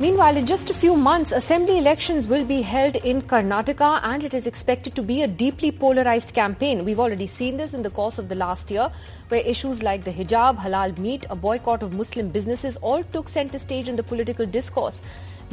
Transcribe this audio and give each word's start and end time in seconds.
Meanwhile, 0.00 0.38
in 0.38 0.46
just 0.46 0.70
a 0.70 0.72
few 0.72 0.96
months, 0.96 1.30
assembly 1.30 1.76
elections 1.76 2.26
will 2.26 2.46
be 2.46 2.62
held 2.62 2.96
in 2.96 3.20
Karnataka 3.20 4.00
and 4.02 4.24
it 4.24 4.32
is 4.32 4.46
expected 4.46 4.94
to 4.94 5.02
be 5.02 5.20
a 5.20 5.28
deeply 5.28 5.70
polarized 5.70 6.32
campaign. 6.32 6.86
We've 6.86 6.98
already 6.98 7.26
seen 7.26 7.58
this 7.58 7.74
in 7.74 7.82
the 7.82 7.90
course 7.90 8.18
of 8.18 8.30
the 8.30 8.34
last 8.34 8.70
year, 8.70 8.90
where 9.28 9.42
issues 9.42 9.82
like 9.82 10.04
the 10.04 10.10
hijab, 10.10 10.56
halal 10.56 10.96
meat, 10.96 11.26
a 11.28 11.36
boycott 11.36 11.82
of 11.82 11.92
Muslim 11.92 12.30
businesses 12.30 12.78
all 12.78 13.04
took 13.12 13.28
center 13.28 13.58
stage 13.58 13.90
in 13.90 13.96
the 13.96 14.02
political 14.02 14.46
discourse. 14.46 15.02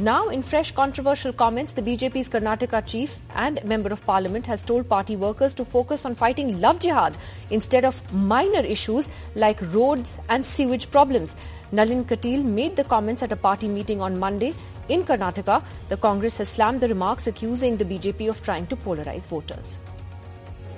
Now, 0.00 0.28
in 0.28 0.42
fresh 0.42 0.70
controversial 0.70 1.32
comments, 1.32 1.72
the 1.72 1.82
BJP's 1.82 2.28
Karnataka 2.28 2.86
chief 2.86 3.18
and 3.34 3.62
member 3.64 3.90
of 3.90 4.06
parliament 4.06 4.46
has 4.46 4.62
told 4.62 4.88
party 4.88 5.16
workers 5.16 5.52
to 5.54 5.64
focus 5.64 6.06
on 6.06 6.14
fighting 6.14 6.58
love 6.58 6.78
jihad 6.78 7.16
instead 7.50 7.84
of 7.84 8.00
minor 8.14 8.60
issues 8.60 9.08
like 9.34 9.60
roads 9.74 10.16
and 10.30 10.46
sewage 10.46 10.90
problems. 10.90 11.34
Nalin 11.71 12.03
Katil 12.05 12.43
made 12.51 12.75
the 12.75 12.83
comments 12.85 13.23
at 13.23 13.31
a 13.31 13.35
party 13.37 13.67
meeting 13.69 14.01
on 14.01 14.19
Monday 14.19 14.53
in 14.89 15.03
Karnataka. 15.03 15.57
The 15.89 15.97
Congress 15.99 16.37
has 16.37 16.49
slammed 16.49 16.81
the 16.81 16.89
remarks 16.89 17.27
accusing 17.27 17.77
the 17.77 17.85
BJP 17.85 18.29
of 18.29 18.43
trying 18.43 18.67
to 18.67 18.77
polarize 18.77 19.27
voters. 19.27 19.69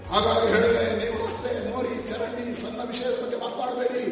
ಹಾಗಾಗಿ 0.09 0.47
ಹೇಳಿದೆ 0.53 0.81
ನೀವು 0.99 1.15
ರಸ್ತೆ 1.21 1.51
ಮೋರಿ 1.67 1.93
ಚರಂಡಿ 2.09 2.43
ಸಣ್ಣ 2.59 2.79
ವಿಷಯದ 2.89 3.15
ಬಗ್ಗೆ 3.21 3.37
ಮಾತನಾಡಬೇಡಿ 3.43 4.03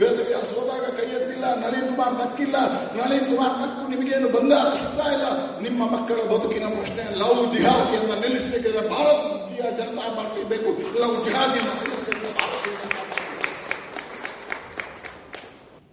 ವೇದವ್ಯಾಸ 0.00 0.48
ಹೋದಾಗ 0.58 0.86
ಕೈ 0.98 1.08
ಎತ್ತಿಲ್ಲ 1.16 1.44
ನಳಿನ್ 1.62 1.84
ಕುಮಾರ್ 1.90 2.14
ನಕ್ಕಿಲ್ಲ 2.20 2.56
ನಳಿನ್ 2.98 3.26
ಕುಮಾರ್ 3.30 3.54
ನಕ್ಕು 3.62 3.84
ನಿಮಗೇನು 3.92 4.28
ಬಂಗಾರ 4.36 4.70
ಸಿಗ್ತಾ 4.80 5.06
ಇಲ್ಲ 5.16 5.26
ನಿಮ್ಮ 5.66 5.90
ಮಕ್ಕಳ 5.94 6.18
ಬದುಕಿನ 6.32 6.68
ಪ್ರಶ್ನೆ 6.78 7.04
ಲವ್ 7.22 7.42
ಜಿಹಾದಿಯನ್ನ 7.54 8.16
ನಿಲ್ಲಿಸಬೇಕಿದ್ರೆ 8.24 8.84
ಭಾರತೀಯ 8.94 9.62
ಜನತಾ 9.80 10.06
ಪಾರ್ಟಿ 10.18 10.44
ಬೇಕು 10.54 10.72
love 11.02 11.18
ಜಿಹಾದಿಯನ್ನು 11.26 11.74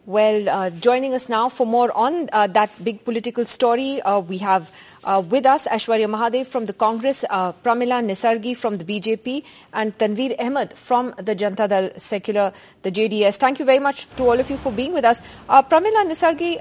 Well, 0.06 0.50
uh, 0.50 0.68
joining 0.68 1.14
us 1.14 1.30
now 1.30 1.48
for 1.48 1.66
more 1.66 1.90
on 1.96 2.28
uh, 2.30 2.46
that 2.48 2.70
big 2.84 3.06
political 3.06 3.46
story, 3.46 4.02
uh, 4.02 4.20
we 4.20 4.36
have 4.36 4.70
uh, 5.02 5.22
with 5.26 5.46
us 5.46 5.62
Aishwarya 5.62 6.10
Mahadev 6.10 6.46
from 6.46 6.66
the 6.66 6.74
Congress, 6.74 7.24
uh, 7.30 7.54
Pramila 7.54 8.04
Nesargi 8.04 8.54
from 8.54 8.76
the 8.76 8.84
BJP, 8.84 9.44
and 9.72 9.96
Tanveer 9.96 10.38
Ahmed 10.38 10.76
from 10.76 11.14
the 11.16 11.34
Janta 11.34 11.66
Dal 11.66 11.90
Secular, 11.96 12.52
the 12.82 12.92
JDS. 12.92 13.36
Thank 13.36 13.58
you 13.58 13.64
very 13.64 13.78
much 13.78 14.06
to 14.16 14.24
all 14.24 14.38
of 14.38 14.50
you 14.50 14.58
for 14.58 14.70
being 14.70 14.92
with 14.92 15.06
us. 15.06 15.22
Uh, 15.48 15.62
Pramila 15.62 16.04
Nesargi, 16.04 16.60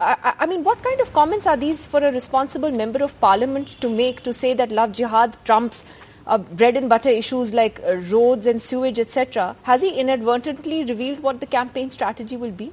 I, 0.00 0.34
I 0.40 0.46
mean, 0.46 0.64
what 0.64 0.82
kind 0.82 1.00
of 1.00 1.12
comments 1.12 1.46
are 1.46 1.56
these 1.56 1.86
for 1.86 2.00
a 2.00 2.10
responsible 2.10 2.72
member 2.72 3.04
of 3.04 3.18
parliament 3.20 3.80
to 3.80 3.88
make 3.88 4.24
to 4.24 4.34
say 4.34 4.54
that 4.54 4.72
love 4.72 4.90
jihad 4.90 5.36
trumps 5.44 5.84
uh, 6.26 6.38
bread 6.38 6.76
and 6.76 6.88
butter 6.88 7.08
issues 7.08 7.52
like 7.52 7.80
uh, 7.86 7.96
roads 7.96 8.46
and 8.46 8.60
sewage, 8.60 8.98
etc. 8.98 9.56
Has 9.62 9.82
he 9.82 9.98
inadvertently 9.98 10.84
revealed 10.84 11.20
what 11.20 11.40
the 11.40 11.46
campaign 11.46 11.90
strategy 11.90 12.36
will 12.36 12.50
be? 12.50 12.72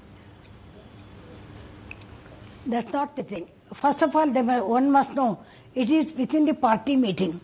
That's 2.65 2.91
not 2.93 3.15
the 3.15 3.23
thing. 3.23 3.47
First 3.73 4.01
of 4.01 4.15
all, 4.15 4.27
one 4.27 4.91
must 4.91 5.13
know 5.13 5.39
it 5.75 5.89
is 5.89 6.13
within 6.13 6.45
the 6.45 6.53
party 6.53 6.95
meeting. 6.95 7.39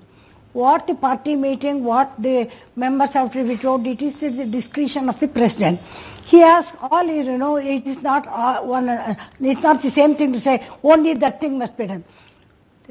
What 0.54 0.88
the 0.88 0.96
party 0.96 1.36
meeting, 1.36 1.84
what 1.84 2.14
the 2.18 2.50
members 2.76 3.14
have 3.14 3.34
to 3.34 3.44
be 3.46 3.58
told, 3.58 3.86
it 3.86 4.02
is 4.02 4.24
at 4.24 4.38
the 4.38 4.46
discretion 4.46 5.10
of 5.10 5.20
the 5.20 5.28
president. 5.28 5.82
He 6.24 6.40
has 6.40 6.72
all, 6.82 7.04
you 7.04 7.38
know, 7.38 7.58
it 7.58 7.86
is 7.86 8.02
not 8.02 8.26
uh, 8.28 8.62
one, 8.62 8.88
uh, 8.88 9.16
it's 9.42 9.62
not 9.62 9.82
the 9.82 9.92
same 9.92 10.16
thing 10.16 10.32
to 10.32 10.40
say 10.40 10.66
only 10.82 11.14
that 11.16 11.42
thing 11.42 11.58
must 11.58 11.76
be 11.78 11.88
done. 11.88 12.06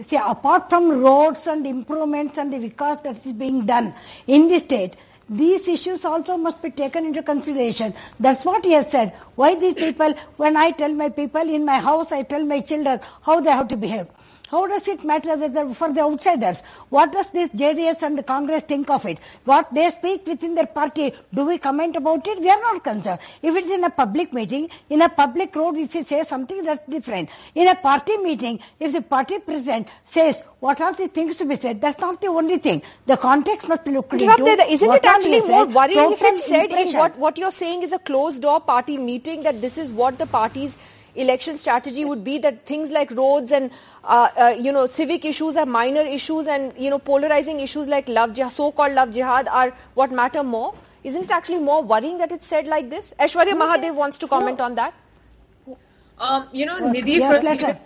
See, 0.03 0.17
apart 0.17 0.69
from 0.69 1.01
roads 1.01 1.47
and 1.47 1.67
improvements 1.67 2.37
and 2.39 2.53
the 2.53 2.59
vikas 2.59 3.03
that 3.05 3.25
is 3.25 3.33
being 3.33 3.65
done 3.65 3.95
in 4.27 4.49
the 4.49 4.59
state, 4.59 4.95
these 5.29 5.69
issues 5.69 6.05
also 6.05 6.37
must 6.37 6.61
be 6.61 6.71
taken 6.71 7.07
into 7.07 7.23
consideration. 7.23 7.95
That's 8.21 8.45
what 8.45 8.65
he 8.65 8.73
has 8.73 8.91
said. 8.91 9.15
Why 9.37 9.55
these 9.55 9.75
people, 9.75 10.13
when 10.37 10.57
I 10.57 10.73
tell 10.73 10.93
my 10.93 11.09
people 11.09 11.41
in 11.43 11.65
my 11.65 11.79
house, 11.79 12.13
I 12.13 12.25
tell 12.25 12.45
my 12.45 12.61
children 12.61 13.01
how 13.23 13.41
they 13.41 13.51
have 13.51 13.69
to 13.69 13.77
behave. 13.77 14.07
How 14.51 14.67
does 14.67 14.87
it 14.89 15.03
matter 15.05 15.37
whether 15.37 15.73
for 15.75 15.93
the 15.93 16.03
outsiders? 16.03 16.59
What 16.91 17.13
does 17.13 17.27
this 17.31 17.49
JDS 17.51 18.03
and 18.03 18.19
the 18.19 18.23
Congress 18.23 18.63
think 18.63 18.91
of 18.91 19.07
it? 19.07 19.19
What 19.45 19.73
they 19.73 19.89
speak 19.91 20.27
within 20.27 20.55
their 20.55 20.67
party, 20.67 21.15
do 21.33 21.47
we 21.47 21.59
comment 21.59 21.97
about 21.97 22.27
it? 22.29 22.39
We 22.41 22.51
are 22.51 22.61
not 22.61 22.85
concerned. 22.85 23.21
If 23.43 23.57
it's 23.57 23.73
in 23.73 23.85
a 23.85 23.91
public 23.91 24.33
meeting, 24.33 24.69
in 24.91 25.03
a 25.03 25.09
public 25.09 25.57
road, 25.57 25.77
if 25.77 25.95
you 25.95 26.05
say 26.05 26.23
something 26.25 26.63
that's 26.63 26.87
different. 26.89 27.31
In 27.55 27.69
a 27.69 27.75
party 27.75 28.19
meeting, 28.19 28.61
if 28.79 28.93
the 28.93 29.03
party 29.03 29.39
president 29.39 29.89
says 30.05 30.43
what 30.61 30.81
are 30.81 30.93
the 30.93 31.09
things 31.09 31.37
to 31.37 31.45
be 31.47 31.57
said, 31.57 31.81
that's 31.81 32.01
not 32.01 32.21
the 32.21 32.27
only 32.29 32.59
thing. 32.59 32.83
The 33.07 33.17
context 33.17 33.67
must 33.67 33.85
be 33.85 33.93
looked 33.93 34.13
into. 34.13 34.27
there. 34.45 34.71
Isn't 34.71 34.89
What 34.89 35.05
it 35.05 35.07
actually 35.07 35.41
more 35.41 35.67
worrying 35.67 36.13
if 36.13 36.23
it's 36.23 36.47
said 36.47 36.71
in 36.71 36.93
what, 36.93 37.19
what 37.19 37.39
you're 37.39 37.51
saying 37.51 37.83
is 37.83 37.93
a 37.93 37.99
closed 37.99 38.43
door 38.43 38.61
party 38.61 38.99
meeting 38.99 39.43
that 39.43 39.61
this 39.61 39.79
is 39.79 39.91
what 39.91 40.19
the 40.19 40.27
party's 40.27 40.77
election 41.15 41.57
strategy 41.57 42.05
would 42.05 42.25
be 42.25 42.39
that 42.39 42.65
things 42.67 42.91
like 42.91 43.11
roads 43.11 43.53
and 43.53 43.71
uh, 44.05 44.29
uh, 44.37 44.55
you 44.59 44.73
know 44.73 44.87
civic 44.87 45.25
issues 45.25 45.57
are 45.57 45.67
minor 45.67 46.01
issues 46.01 46.47
and 46.47 46.73
you 46.79 46.91
know 46.91 46.99
polarizing 46.99 47.61
issues 47.61 47.89
like 47.89 48.09
love 48.09 48.35
jihad, 48.35 48.53
so-called 48.53 48.93
love 48.93 49.13
jihad 49.13 49.49
are 49.49 49.73
what 49.95 50.11
matter 50.11 50.43
more 50.43 50.75
isn't 51.05 51.25
it 51.25 51.31
actually 51.31 51.59
more 51.59 51.83
worrying 51.83 52.19
that 52.19 52.33
it's 52.33 52.47
said 52.47 52.67
like 52.67 52.91
this 52.91 53.15
Aishwarya 53.21 53.53
Mahadev 53.53 53.95
wants 53.95 54.19
to 54.19 54.29
comment 54.29 54.61
on 54.61 54.75
that 54.75 54.95
Um, 56.19 56.49
you 56.53 56.67
know, 56.67 56.81
Nidhi, 56.81 57.19
yeah, 57.19 57.33
for, 57.33 57.43
let 57.43 57.61
her. 57.61 57.79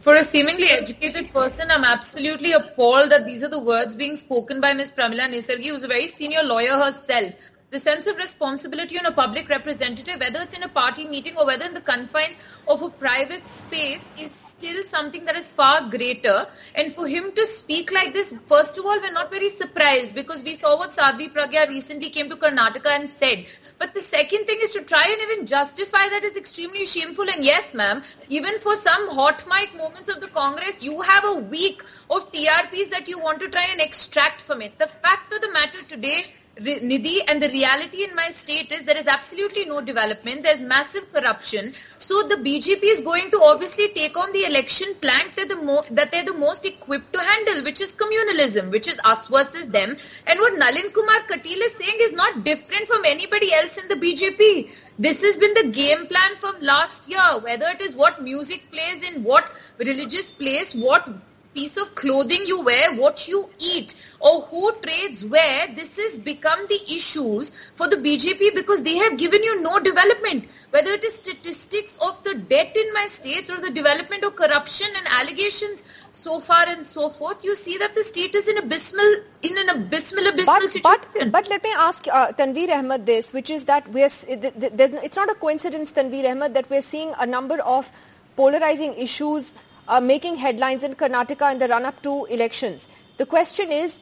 for 0.00 0.16
a 0.16 0.24
seemingly 0.24 0.66
educated 0.70 1.32
person, 1.32 1.70
I'm 1.70 1.84
absolutely 1.84 2.52
appalled 2.52 3.10
that 3.10 3.24
these 3.24 3.44
are 3.44 3.48
the 3.48 3.58
words 3.58 3.94
being 3.94 4.16
spoken 4.16 4.60
by 4.60 4.74
Ms. 4.74 4.92
Pramila 4.92 5.28
Nesargi, 5.28 5.66
who's 5.66 5.84
a 5.84 5.88
very 5.88 6.08
senior 6.08 6.42
lawyer 6.42 6.76
herself. 6.76 7.34
The 7.74 7.80
sense 7.80 8.06
of 8.06 8.18
responsibility 8.18 9.00
on 9.00 9.06
a 9.06 9.10
public 9.10 9.48
representative, 9.48 10.20
whether 10.20 10.40
it's 10.42 10.54
in 10.54 10.62
a 10.62 10.68
party 10.68 11.08
meeting 11.08 11.36
or 11.36 11.44
whether 11.44 11.64
in 11.64 11.74
the 11.74 11.80
confines 11.80 12.36
of 12.68 12.82
a 12.82 12.88
private 12.88 13.44
space, 13.44 14.12
is 14.16 14.30
still 14.30 14.84
something 14.84 15.24
that 15.24 15.34
is 15.34 15.52
far 15.52 15.88
greater. 15.90 16.46
And 16.76 16.92
for 16.92 17.08
him 17.08 17.32
to 17.32 17.44
speak 17.44 17.90
like 17.90 18.12
this, 18.12 18.32
first 18.46 18.78
of 18.78 18.86
all, 18.86 19.00
we're 19.00 19.10
not 19.10 19.32
very 19.32 19.48
surprised 19.48 20.14
because 20.14 20.44
we 20.44 20.54
saw 20.54 20.78
what 20.78 20.92
Sadhvi 20.92 21.32
Pragya 21.32 21.68
recently 21.68 22.10
came 22.10 22.30
to 22.30 22.36
Karnataka 22.36 22.90
and 22.90 23.10
said. 23.10 23.44
But 23.80 23.92
the 23.92 24.00
second 24.00 24.44
thing 24.44 24.58
is 24.62 24.72
to 24.74 24.82
try 24.82 25.04
and 25.10 25.20
even 25.22 25.44
justify 25.44 26.08
that 26.10 26.22
is 26.22 26.36
extremely 26.36 26.86
shameful. 26.86 27.28
And 27.28 27.44
yes, 27.44 27.74
ma'am, 27.74 28.04
even 28.28 28.60
for 28.60 28.76
some 28.76 29.08
hot 29.08 29.42
mic 29.48 29.76
moments 29.76 30.08
of 30.08 30.20
the 30.20 30.28
Congress, 30.28 30.80
you 30.80 31.00
have 31.00 31.24
a 31.24 31.34
week 31.34 31.82
of 32.08 32.30
TRPs 32.30 32.90
that 32.90 33.08
you 33.08 33.18
want 33.18 33.40
to 33.40 33.48
try 33.48 33.66
and 33.72 33.80
extract 33.80 34.42
from 34.42 34.62
it. 34.62 34.78
The 34.78 34.90
fact 35.02 35.34
of 35.34 35.40
the 35.40 35.50
matter 35.50 35.82
today, 35.88 36.26
Nidhi, 36.56 37.20
and 37.26 37.42
the 37.42 37.48
reality 37.48 38.04
in 38.04 38.14
my 38.14 38.30
state 38.30 38.70
is 38.70 38.84
there 38.84 38.96
is 38.96 39.08
absolutely 39.08 39.64
no 39.64 39.80
development. 39.80 40.44
There's 40.44 40.60
massive 40.60 41.12
corruption. 41.12 41.74
So 41.98 42.22
the 42.22 42.36
BJP 42.36 42.80
is 42.84 43.00
going 43.00 43.32
to 43.32 43.42
obviously 43.42 43.88
take 43.88 44.16
on 44.16 44.30
the 44.32 44.44
election 44.44 44.94
plank 45.00 45.34
that, 45.34 45.48
the 45.48 45.56
mo- 45.56 45.82
that 45.90 46.12
they're 46.12 46.24
the 46.24 46.32
most 46.32 46.64
equipped 46.64 47.12
to 47.12 47.20
handle, 47.20 47.64
which 47.64 47.80
is 47.80 47.92
communalism, 47.92 48.70
which 48.70 48.86
is 48.86 49.00
us 49.04 49.26
versus 49.26 49.66
them. 49.66 49.96
And 50.28 50.38
what 50.38 50.54
Nalin 50.54 50.92
Kumar 50.92 51.20
Katil 51.28 51.60
is 51.60 51.74
saying 51.74 51.96
is 51.98 52.12
not 52.12 52.44
different 52.44 52.86
from 52.86 53.04
anybody 53.04 53.52
else 53.52 53.76
in 53.76 53.88
the 53.88 53.96
BJP. 53.96 54.70
This 54.96 55.22
has 55.22 55.36
been 55.36 55.54
the 55.54 55.72
game 55.72 56.06
plan 56.06 56.36
from 56.38 56.54
last 56.60 57.10
year, 57.10 57.40
whether 57.40 57.66
it 57.66 57.80
is 57.80 57.96
what 57.96 58.22
music 58.22 58.70
plays 58.70 59.02
in 59.02 59.24
what 59.24 59.50
religious 59.78 60.30
place, 60.30 60.72
what 60.72 61.08
piece 61.54 61.76
of 61.76 61.94
clothing 61.94 62.44
you 62.46 62.60
wear, 62.60 62.92
what 62.94 63.26
you 63.28 63.48
eat, 63.58 63.94
or 64.20 64.42
who 64.42 64.72
trades 64.82 65.24
where, 65.24 65.72
this 65.74 65.96
has 65.96 66.18
become 66.18 66.66
the 66.68 66.80
issues 66.92 67.52
for 67.74 67.88
the 67.88 67.96
BJP 67.96 68.54
because 68.54 68.82
they 68.82 68.96
have 68.96 69.16
given 69.16 69.42
you 69.42 69.60
no 69.60 69.78
development. 69.78 70.48
Whether 70.70 70.92
it 70.92 71.04
is 71.04 71.14
statistics 71.14 71.96
of 72.00 72.22
the 72.24 72.34
debt 72.34 72.76
in 72.76 72.92
my 72.92 73.06
state 73.06 73.50
or 73.50 73.60
the 73.60 73.70
development 73.70 74.24
of 74.24 74.34
corruption 74.36 74.88
and 74.96 75.06
allegations 75.08 75.82
so 76.12 76.40
far 76.40 76.66
and 76.66 76.86
so 76.86 77.10
forth, 77.10 77.44
you 77.44 77.54
see 77.54 77.76
that 77.78 77.94
the 77.94 78.02
state 78.02 78.34
is 78.34 78.48
in 78.48 78.58
abysmal, 78.58 79.16
in 79.42 79.58
an 79.58 79.68
abysmal, 79.68 80.26
abysmal 80.26 80.60
but, 80.60 80.70
situation. 80.70 81.30
but, 81.30 81.32
but 81.32 81.48
let 81.48 81.62
me 81.62 81.72
ask 81.76 82.08
uh, 82.08 82.32
Tanveer 82.32 82.70
Ahmed 82.70 83.06
this, 83.06 83.32
which 83.32 83.50
is 83.50 83.64
that 83.66 83.86
we're, 83.92 84.10
it's 84.26 85.16
not 85.16 85.30
a 85.30 85.34
coincidence, 85.34 85.92
Tanveer 85.92 86.30
Ahmed, 86.30 86.54
that 86.54 86.68
we're 86.70 86.82
seeing 86.82 87.12
a 87.18 87.26
number 87.26 87.60
of 87.60 87.90
polarizing 88.36 88.94
issues 88.94 89.52
making 90.00 90.36
headlines 90.36 90.82
in 90.82 90.94
Karnataka 90.94 91.52
in 91.52 91.58
the 91.58 91.68
run-up 91.68 92.02
to 92.02 92.24
elections. 92.26 92.86
The 93.16 93.26
question 93.26 93.72
is, 93.72 94.00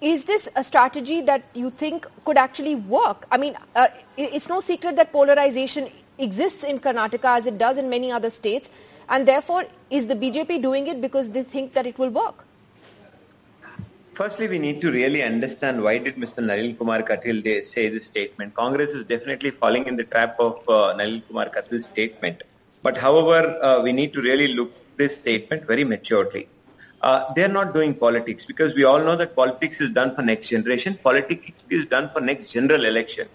is 0.00 0.24
this 0.24 0.48
a 0.56 0.64
strategy 0.64 1.20
that 1.22 1.44
you 1.54 1.70
think 1.70 2.06
could 2.24 2.36
actually 2.36 2.74
work? 2.74 3.26
I 3.30 3.36
mean, 3.36 3.56
uh, 3.76 3.88
it's 4.16 4.48
no 4.48 4.60
secret 4.60 4.96
that 4.96 5.12
polarization 5.12 5.90
exists 6.18 6.64
in 6.64 6.80
Karnataka 6.80 7.36
as 7.38 7.46
it 7.46 7.58
does 7.58 7.78
in 7.78 7.88
many 7.88 8.10
other 8.10 8.30
states. 8.30 8.68
And 9.08 9.28
therefore, 9.28 9.64
is 9.90 10.06
the 10.06 10.16
BJP 10.16 10.62
doing 10.62 10.86
it 10.86 11.00
because 11.00 11.28
they 11.30 11.42
think 11.42 11.74
that 11.74 11.86
it 11.86 11.98
will 11.98 12.10
work? 12.10 12.44
Firstly, 14.14 14.48
we 14.48 14.58
need 14.58 14.80
to 14.82 14.90
really 14.92 15.22
understand 15.22 15.82
why 15.82 15.98
did 15.98 16.16
Mr. 16.16 16.44
Nalin 16.44 16.76
Kumar 16.76 17.02
Katil 17.02 17.64
say 17.64 17.88
this 17.88 18.06
statement. 18.06 18.54
Congress 18.54 18.90
is 18.90 19.04
definitely 19.06 19.50
falling 19.52 19.86
in 19.86 19.96
the 19.96 20.04
trap 20.04 20.36
of 20.38 20.56
uh, 20.68 20.94
Kumar 21.28 21.48
Katil's 21.48 21.86
statement. 21.86 22.42
But 22.82 22.98
however, 22.98 23.58
uh, 23.62 23.80
we 23.82 23.92
need 23.92 24.12
to 24.12 24.20
really 24.20 24.48
look 24.48 24.72
this 24.96 25.16
statement 25.16 25.66
very 25.66 25.84
maturely. 25.84 26.48
Uh, 27.00 27.32
they're 27.34 27.48
not 27.48 27.74
doing 27.74 27.94
politics 27.94 28.44
because 28.44 28.74
we 28.74 28.84
all 28.84 28.98
know 28.98 29.16
that 29.16 29.34
politics 29.34 29.80
is 29.80 29.90
done 29.90 30.14
for 30.14 30.22
next 30.22 30.48
generation. 30.48 30.98
Politics 31.02 31.52
is 31.68 31.86
done 31.86 32.10
for 32.12 32.20
next 32.20 32.52
general 32.52 32.84
election. 32.84 33.28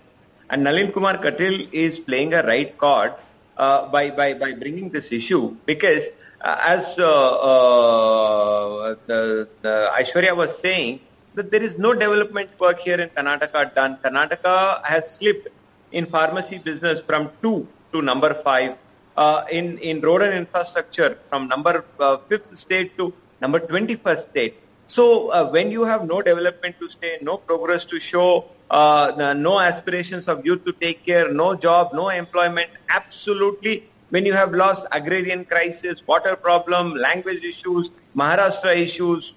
And 0.50 0.65
Nalin 0.65 0.94
Kumar 0.94 1.18
Katil 1.18 1.68
is 1.74 2.00
playing 2.00 2.33
a 2.33 2.44
right 2.44 2.77
card 2.77 3.13
uh, 3.57 3.88
by, 3.88 4.09
by, 4.09 4.33
by 4.33 4.54
bringing 4.54 4.89
this 4.89 5.12
issue 5.12 5.56
because 5.65 6.06
uh, 6.42 6.57
as 6.65 6.98
uh, 7.00 8.95
the, 9.07 9.50
the 9.62 9.92
Aishwarya 9.98 10.36
was 10.36 10.57
saying, 10.57 11.01
that 11.38 11.51
there 11.51 11.62
is 11.62 11.77
no 11.77 11.94
development 11.94 12.50
work 12.60 12.80
here 12.80 13.00
in 13.00 13.10
Karnataka 13.10 13.74
done. 13.75 13.98
Karnataka 14.03 14.83
has 14.83 15.15
slipped 15.15 15.48
in 15.92 16.07
pharmacy 16.07 16.57
business 16.57 17.01
from 17.01 17.30
two 17.42 17.68
to 17.94 18.01
number 18.01 18.33
five. 18.33 18.75
Uh, 19.17 19.43
in, 19.51 19.79
in 19.79 19.99
road 20.01 20.21
and 20.21 20.33
infrastructure 20.35 21.17
from 21.27 21.47
number 21.47 21.83
uh, 21.99 22.17
fifth 22.29 22.55
state 22.55 22.95
to 22.97 23.11
number 23.41 23.59
21st 23.59 24.29
state. 24.29 24.55
So 24.85 25.29
uh, 25.29 25.49
when 25.49 25.71
you 25.71 25.85
have 25.85 26.05
no 26.05 26.21
development 26.21 26.75
to 26.79 26.87
stay, 26.87 27.17
no 27.21 27.37
progress 27.37 27.83
to 27.85 27.99
show, 27.99 28.45
uh, 28.69 29.33
no 29.35 29.59
aspirations 29.59 30.27
of 30.27 30.45
youth 30.45 30.63
to 30.65 30.71
take 30.71 31.03
care, 31.03 31.33
no 31.33 31.55
job, 31.55 31.93
no 31.93 32.09
employment, 32.09 32.69
absolutely 32.89 33.89
when 34.09 34.25
you 34.25 34.33
have 34.33 34.53
lost 34.53 34.85
agrarian 34.91 35.43
crisis, 35.45 36.05
water 36.07 36.35
problem, 36.35 36.93
language 36.93 37.43
issues, 37.43 37.91
Maharashtra 38.15 38.75
issues, 38.75 39.33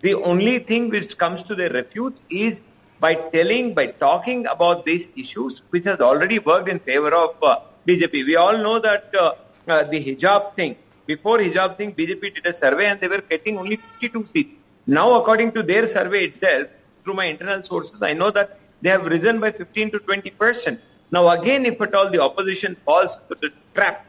the 0.00 0.14
only 0.14 0.58
thing 0.58 0.90
which 0.90 1.16
comes 1.16 1.42
to 1.44 1.54
the 1.54 1.70
refuge 1.70 2.14
is 2.28 2.60
by 3.00 3.14
telling, 3.14 3.72
by 3.72 3.86
talking 3.86 4.46
about 4.46 4.84
these 4.84 5.08
issues, 5.16 5.62
which 5.70 5.84
has 5.84 6.00
already 6.00 6.38
worked 6.38 6.68
in 6.68 6.78
favor 6.80 7.14
of 7.14 7.36
uh, 7.42 7.60
BJP. 7.86 8.26
We 8.26 8.36
all 8.36 8.58
know 8.58 8.78
that 8.78 9.14
uh, 9.14 9.34
uh, 9.68 9.84
the 9.84 10.04
hijab 10.04 10.54
thing, 10.54 10.76
before 11.06 11.38
hijab 11.38 11.76
thing, 11.76 11.92
BJP 11.92 12.34
did 12.36 12.46
a 12.46 12.54
survey 12.54 12.86
and 12.86 13.00
they 13.00 13.08
were 13.08 13.20
getting 13.20 13.58
only 13.58 13.76
52 13.76 14.28
seats. 14.32 14.54
Now, 14.86 15.20
according 15.20 15.52
to 15.52 15.62
their 15.62 15.86
survey 15.86 16.24
itself, 16.24 16.68
through 17.04 17.14
my 17.14 17.26
internal 17.26 17.62
sources, 17.62 18.02
I 18.02 18.12
know 18.12 18.30
that 18.30 18.58
they 18.80 18.90
have 18.90 19.04
risen 19.06 19.40
by 19.40 19.50
15 19.52 19.90
to 19.92 19.98
20 19.98 20.30
percent. 20.30 20.80
Now, 21.10 21.28
again, 21.28 21.66
if 21.66 21.80
at 21.80 21.94
all 21.94 22.10
the 22.10 22.22
opposition 22.22 22.76
falls 22.84 23.16
to 23.28 23.36
the 23.40 23.52
trap, 23.74 24.06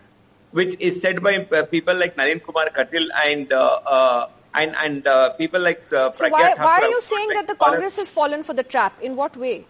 which 0.52 0.76
is 0.80 1.02
said 1.02 1.22
by 1.22 1.48
uh, 1.52 1.64
people 1.66 1.96
like 1.96 2.16
Nalin 2.16 2.44
Kumar 2.44 2.70
Katil 2.70 3.08
and 3.26 3.52
uh, 3.52 3.80
uh, 3.86 4.30
and 4.56 4.76
and 4.78 5.08
uh, 5.08 5.32
people 5.34 5.60
like 5.60 5.82
uh, 5.92 6.12
so 6.12 6.30
why, 6.30 6.54
why 6.58 6.80
are 6.82 6.90
you 6.90 7.02
saying 7.02 7.30
that 7.30 7.48
the 7.48 7.56
Congress 7.56 7.98
has 7.98 8.10
fallen 8.10 8.44
for 8.44 8.54
the 8.54 8.64
trap? 8.64 9.02
In 9.02 9.16
what 9.16 9.36
way? 9.36 9.66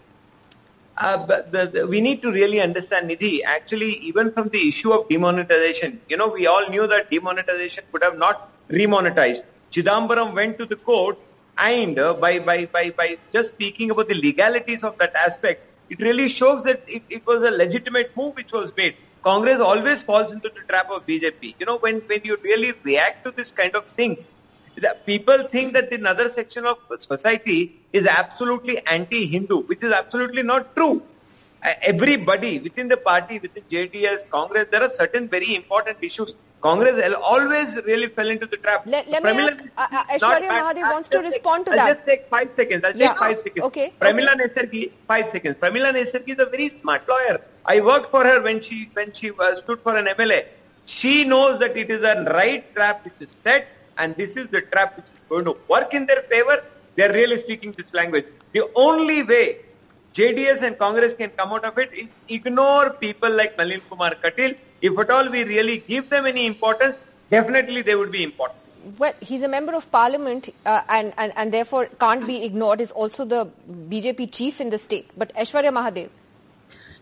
Uh, 0.98 1.18
but 1.26 1.52
the, 1.52 1.66
the, 1.66 1.88
we 1.88 2.00
need 2.02 2.22
to 2.22 2.32
really 2.32 2.62
understand, 2.62 3.10
Nidhi, 3.10 3.42
actually, 3.44 3.94
even 3.98 4.32
from 4.32 4.50
the 4.50 4.68
issue 4.68 4.92
of 4.92 5.10
demonetization, 5.10 6.00
you 6.08 6.18
know, 6.18 6.28
we 6.28 6.46
all 6.46 6.70
knew 6.70 6.86
that 6.88 7.10
demonetization 7.10 7.84
could 7.92 8.04
have 8.04 8.18
not 8.18 8.52
remonetized. 8.70 9.44
Chidambaram 9.72 10.34
went 10.36 10.60
to 10.60 10.66
the 10.66 10.76
court 10.76 11.18
and 11.58 11.98
uh, 11.98 12.14
by, 12.14 12.40
by, 12.40 12.66
by, 12.66 12.92
by 12.92 13.18
just 13.32 13.50
speaking 13.50 13.90
about 13.92 14.08
the 14.08 14.16
legalities 14.16 14.84
of 14.84 14.98
that 15.00 15.16
aspect, 15.16 15.66
it 15.90 16.00
really 16.00 16.28
shows 16.28 16.64
that 16.64 16.84
it, 16.88 17.04
it 17.10 17.26
was 17.26 17.44
a 17.44 17.52
legitimate 17.52 18.16
move 18.16 18.36
which 18.36 18.52
was 18.52 18.72
made. 18.78 18.96
Congress 19.24 19.60
always 19.60 20.02
falls 20.02 20.32
into 20.32 20.50
the 20.50 20.62
trap 20.68 20.90
of 20.92 21.06
BJP. 21.08 21.56
You 21.60 21.66
know, 21.66 21.78
when, 21.78 22.02
when 22.02 22.22
you 22.24 22.38
really 22.44 22.74
react 22.84 23.24
to 23.26 23.32
this 23.32 23.52
kind 23.52 23.76
of 23.76 23.86
things, 23.88 24.32
people 25.06 25.48
think 25.48 25.74
that 25.74 25.90
the 25.90 25.96
another 25.96 26.30
section 26.30 26.66
of 26.66 26.78
society 27.00 27.80
is 27.92 28.08
absolutely 28.08 28.86
anti-Hindu, 28.88 29.64
which 29.64 29.84
is 29.84 29.92
absolutely 29.92 30.44
not 30.44 30.76
true. 30.76 31.02
Everybody 31.82 32.60
within 32.60 32.88
the 32.88 32.98
party, 32.98 33.40
within 33.40 33.64
JDS, 33.72 34.30
Congress, 34.30 34.68
there 34.72 34.84
are 34.84 34.90
certain 34.90 35.30
very 35.30 35.56
important 35.56 35.98
issues. 36.02 36.34
Congress 36.62 37.14
always 37.22 37.76
really 37.86 38.08
fell 38.08 38.30
into 38.30 38.46
the 38.46 38.58
trap. 38.58 38.84
Let, 38.86 39.10
let 39.10 39.24
me 39.24 39.32
ask, 39.32 39.64
uh, 39.78 39.88
uh 39.92 40.04
Aishwarya 40.06 40.50
Mahadev 40.50 40.92
wants 40.92 41.10
to 41.10 41.20
respond 41.20 41.66
take, 41.66 41.76
to 41.76 41.82
I'll 41.82 41.88
that. 41.88 41.96
just 41.96 42.08
take 42.08 42.30
five 42.30 42.50
seconds. 42.56 42.86
I'll 42.86 42.96
yeah. 42.96 43.10
take 43.10 43.18
five 43.18 43.40
seconds. 43.40 43.66
Okay. 43.66 43.94
Pramila 44.00 44.34
okay. 44.34 44.48
Nesargi, 44.48 44.92
five 45.06 45.28
seconds. 45.28 45.58
Pramila 45.60 45.94
Nesargi 45.94 46.30
is 46.30 46.40
a 46.40 46.46
very 46.46 46.70
smart 46.70 47.08
lawyer. 47.08 47.42
I 47.66 47.82
worked 47.82 48.12
for 48.12 48.24
her 48.24 48.42
when 48.42 48.62
she 48.62 48.90
when 48.94 49.12
she 49.12 49.32
uh, 49.32 49.56
stood 49.58 49.82
for 49.82 49.98
an 49.98 50.06
MLA. 50.06 50.46
She 50.86 51.26
knows 51.26 51.60
that 51.60 51.76
it 51.78 51.90
is 51.90 52.04
a 52.04 52.24
right 52.34 52.74
trap 52.76 53.04
which 53.06 53.20
is 53.20 53.32
set 53.32 53.68
and 53.98 54.16
this 54.16 54.36
is 54.36 54.48
the 54.48 54.62
trap 54.62 54.98
which 54.98 55.06
is 55.06 55.22
going 55.30 55.46
to 55.46 55.58
work 55.68 55.94
in 55.94 56.06
their 56.06 56.22
favor. 56.24 56.64
They 56.96 57.04
are 57.08 57.14
really 57.14 57.40
speaking 57.40 57.72
this 57.74 57.94
language. 57.94 58.26
The 58.54 58.70
only 58.76 59.24
way 59.24 59.60
JDS 60.14 60.62
and 60.62 60.78
Congress 60.78 61.16
can 61.16 61.32
come 61.32 61.54
out 61.54 61.66
of 61.66 61.78
it 61.80 61.92
is 61.94 62.08
ignore 62.30 62.92
people 62.92 63.32
like 63.32 63.58
Nalin 63.58 63.82
Kumar 63.90 64.12
Katil. 64.12 64.56
If 64.82 64.98
at 65.00 65.10
all 65.10 65.30
we 65.30 65.44
really 65.44 65.80
give 65.80 66.10
them 66.10 66.26
any 66.26 66.46
importance, 66.46 67.00
definitely 67.32 67.82
they 67.82 67.96
would 67.96 68.12
be 68.12 68.24
important. 68.24 68.60
Well, 69.00 69.14
he's 69.22 69.42
a 69.42 69.48
member 69.48 69.74
of 69.74 69.90
parliament 69.92 70.54
uh, 70.66 70.82
and, 70.90 71.14
and, 71.18 71.34
and 71.36 71.54
therefore 71.54 71.86
can't 72.00 72.28
be 72.28 72.44
ignored. 72.44 72.82
Is 72.82 72.92
also 72.92 73.26
the 73.26 73.50
BJP 73.90 74.32
chief 74.32 74.60
in 74.62 74.70
the 74.70 74.78
state. 74.78 75.10
But 75.18 75.34
Aishwarya 75.36 75.74
Mahadev. 75.74 76.10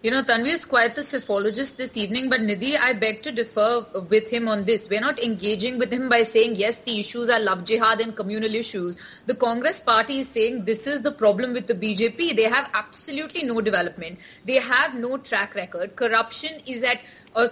You 0.04 0.10
know, 0.10 0.24
Tanveer 0.24 0.54
is 0.54 0.66
quite 0.66 0.96
the 0.96 1.02
psephologist 1.02 1.76
this 1.76 1.96
evening, 1.96 2.28
but 2.28 2.42
Nidhi, 2.42 2.76
I 2.76 2.94
beg 2.94 3.22
to 3.22 3.32
differ 3.32 3.86
with 4.10 4.30
him 4.30 4.48
on 4.48 4.64
this. 4.64 4.90
We're 4.90 5.00
not 5.00 5.24
engaging 5.24 5.78
with 5.78 5.94
him 5.94 6.10
by 6.10 6.24
saying, 6.24 6.56
yes, 6.56 6.80
the 6.80 7.00
issues 7.00 7.30
are 7.30 7.40
love 7.40 7.66
jihad 7.66 8.02
and 8.02 8.16
communal 8.16 8.56
issues. 8.56 8.98
The 9.28 9.36
Congress 9.36 9.80
party 9.80 10.22
is 10.22 10.28
saying 10.28 10.66
this 10.66 10.88
is 10.88 11.04
the 11.04 11.12
problem 11.12 11.54
with 11.54 11.68
the 11.68 11.76
BJP. 11.76 12.36
They 12.36 12.50
have 12.50 12.72
absolutely 12.74 13.44
no 13.44 13.62
development. 13.62 14.18
They 14.44 14.56
have 14.56 14.96
no 14.96 15.18
track 15.18 15.54
record. 15.54 15.96
Corruption 15.96 16.64
is 16.66 16.82
at 16.82 17.00
a 17.36 17.48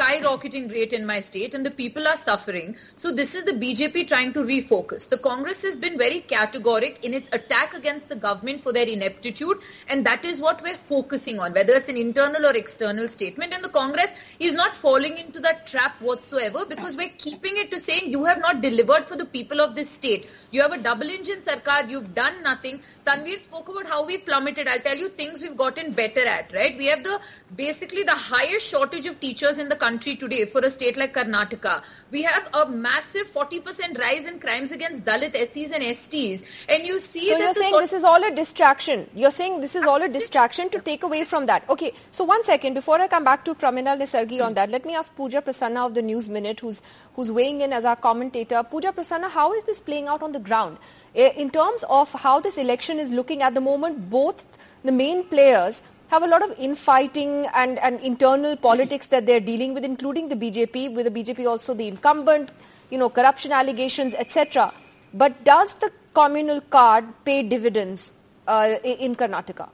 skyrocketing 0.00 0.70
rate 0.72 0.92
in 0.94 1.04
my 1.04 1.20
state 1.20 1.54
and 1.54 1.64
the 1.64 1.70
people 1.70 2.08
are 2.08 2.16
suffering. 2.16 2.76
So 2.96 3.12
this 3.12 3.34
is 3.34 3.44
the 3.44 3.52
BJP 3.52 4.08
trying 4.08 4.32
to 4.32 4.40
refocus. 4.40 5.08
The 5.08 5.18
Congress 5.18 5.62
has 5.62 5.76
been 5.76 5.98
very 5.98 6.20
categoric 6.26 7.04
in 7.04 7.12
its 7.12 7.28
attack 7.32 7.74
against 7.74 8.08
the 8.08 8.16
government 8.16 8.62
for 8.62 8.72
their 8.72 8.86
ineptitude 8.86 9.58
and 9.88 10.06
that 10.06 10.24
is 10.24 10.40
what 10.40 10.62
we're 10.62 10.76
focusing 10.76 11.38
on, 11.38 11.52
whether 11.52 11.74
it's 11.74 11.90
an 11.90 11.98
internal 11.98 12.46
or 12.46 12.56
external 12.56 13.08
statement. 13.08 13.52
And 13.52 13.62
the 13.62 13.68
Congress 13.68 14.12
is 14.38 14.54
not 14.54 14.74
falling 14.74 15.18
into 15.18 15.40
that 15.40 15.66
trap 15.66 16.00
whatsoever 16.00 16.64
because 16.64 16.96
we're 16.96 17.16
keeping 17.18 17.58
it 17.58 17.70
to 17.70 17.78
saying 17.78 18.10
you 18.10 18.24
have 18.24 18.40
not 18.40 18.62
delivered 18.62 19.06
for 19.06 19.16
the 19.16 19.26
people 19.26 19.60
of 19.60 19.74
this 19.74 19.90
state. 19.90 20.30
You 20.50 20.62
have 20.62 20.72
a 20.72 20.78
double 20.78 21.08
engine 21.08 21.42
sarkar, 21.42 21.88
you've 21.88 22.14
done 22.14 22.42
nothing. 22.42 22.82
Tanveer 23.06 23.38
spoke 23.38 23.68
about 23.68 23.86
how 23.86 24.04
we 24.04 24.18
plummeted. 24.18 24.66
I'll 24.66 24.80
tell 24.80 24.96
you 24.96 25.08
things 25.10 25.40
we've 25.40 25.56
gotten 25.56 25.92
better 25.92 26.26
at, 26.26 26.52
right? 26.52 26.76
We 26.76 26.86
have 26.86 27.04
the 27.04 27.20
basically 27.54 28.02
the 28.02 28.14
highest 28.14 28.66
shortage 28.66 29.06
of 29.06 29.20
teachers 29.20 29.58
in 29.58 29.68
the 29.68 29.76
country 29.76 29.89
today 29.98 30.44
for 30.44 30.60
a 30.60 30.70
state 30.70 30.96
like 30.96 31.14
Karnataka. 31.14 31.82
We 32.10 32.22
have 32.22 32.48
a 32.54 32.68
massive 32.68 33.30
40% 33.32 33.98
rise 33.98 34.26
in 34.26 34.38
crimes 34.38 34.72
against 34.72 35.04
Dalit 35.04 35.32
SCs 35.34 35.72
and 35.72 35.82
STs. 35.82 36.44
And 36.68 36.86
you 36.86 36.98
see 36.98 37.28
So 37.28 37.38
you're 37.38 37.54
saying 37.54 37.76
this 37.78 37.92
is 37.92 38.04
all 38.04 38.22
a 38.22 38.30
distraction. 38.30 39.08
You're 39.14 39.30
saying 39.30 39.60
this 39.60 39.74
is 39.74 39.84
all 39.84 40.02
a 40.02 40.08
distraction 40.08 40.70
to 40.70 40.80
take 40.80 41.02
away 41.02 41.24
from 41.24 41.46
that. 41.46 41.68
Okay, 41.68 41.92
so 42.10 42.24
one 42.24 42.44
second, 42.44 42.74
before 42.74 43.00
I 43.00 43.08
come 43.08 43.24
back 43.24 43.44
to 43.46 43.54
Pramila 43.54 43.98
Nesargi 43.98 44.44
on 44.44 44.54
that, 44.54 44.70
let 44.70 44.84
me 44.84 44.94
ask 44.94 45.14
Pooja 45.14 45.42
Prasanna 45.42 45.86
of 45.86 45.94
the 45.94 46.02
News 46.02 46.28
Minute, 46.28 46.60
who's, 46.60 46.82
who's 47.14 47.30
weighing 47.30 47.60
in 47.60 47.72
as 47.72 47.84
our 47.84 47.96
commentator. 47.96 48.62
Pooja 48.62 48.92
Prasanna, 48.92 49.30
how 49.30 49.52
is 49.54 49.64
this 49.64 49.80
playing 49.80 50.08
out 50.08 50.22
on 50.22 50.32
the 50.32 50.38
ground? 50.38 50.78
Eh, 51.14 51.30
in 51.36 51.50
terms 51.50 51.84
of 51.88 52.12
how 52.12 52.38
this 52.40 52.56
election 52.56 52.98
is 52.98 53.10
looking 53.10 53.42
at 53.42 53.54
the 53.54 53.60
moment, 53.60 54.10
both 54.10 54.46
the 54.84 54.92
main 54.92 55.24
players 55.24 55.82
have 56.10 56.22
a 56.24 56.26
lot 56.26 56.42
of 56.42 56.52
infighting 56.58 57.46
and, 57.54 57.78
and 57.78 58.00
internal 58.00 58.56
politics 58.56 59.06
that 59.08 59.26
they're 59.26 59.40
dealing 59.40 59.74
with, 59.74 59.84
including 59.84 60.28
the 60.28 60.34
BJP, 60.34 60.94
with 60.94 61.12
the 61.12 61.22
BJP 61.22 61.46
also 61.46 61.72
the 61.72 61.86
incumbent, 61.86 62.50
you 62.90 62.98
know, 62.98 63.08
corruption 63.08 63.52
allegations, 63.52 64.14
etc. 64.14 64.72
But 65.14 65.44
does 65.44 65.72
the 65.74 65.92
communal 66.12 66.60
card 66.62 67.04
pay 67.24 67.42
dividends 67.42 68.10
uh, 68.48 68.76
in 68.82 69.14
Karnataka? 69.14 69.68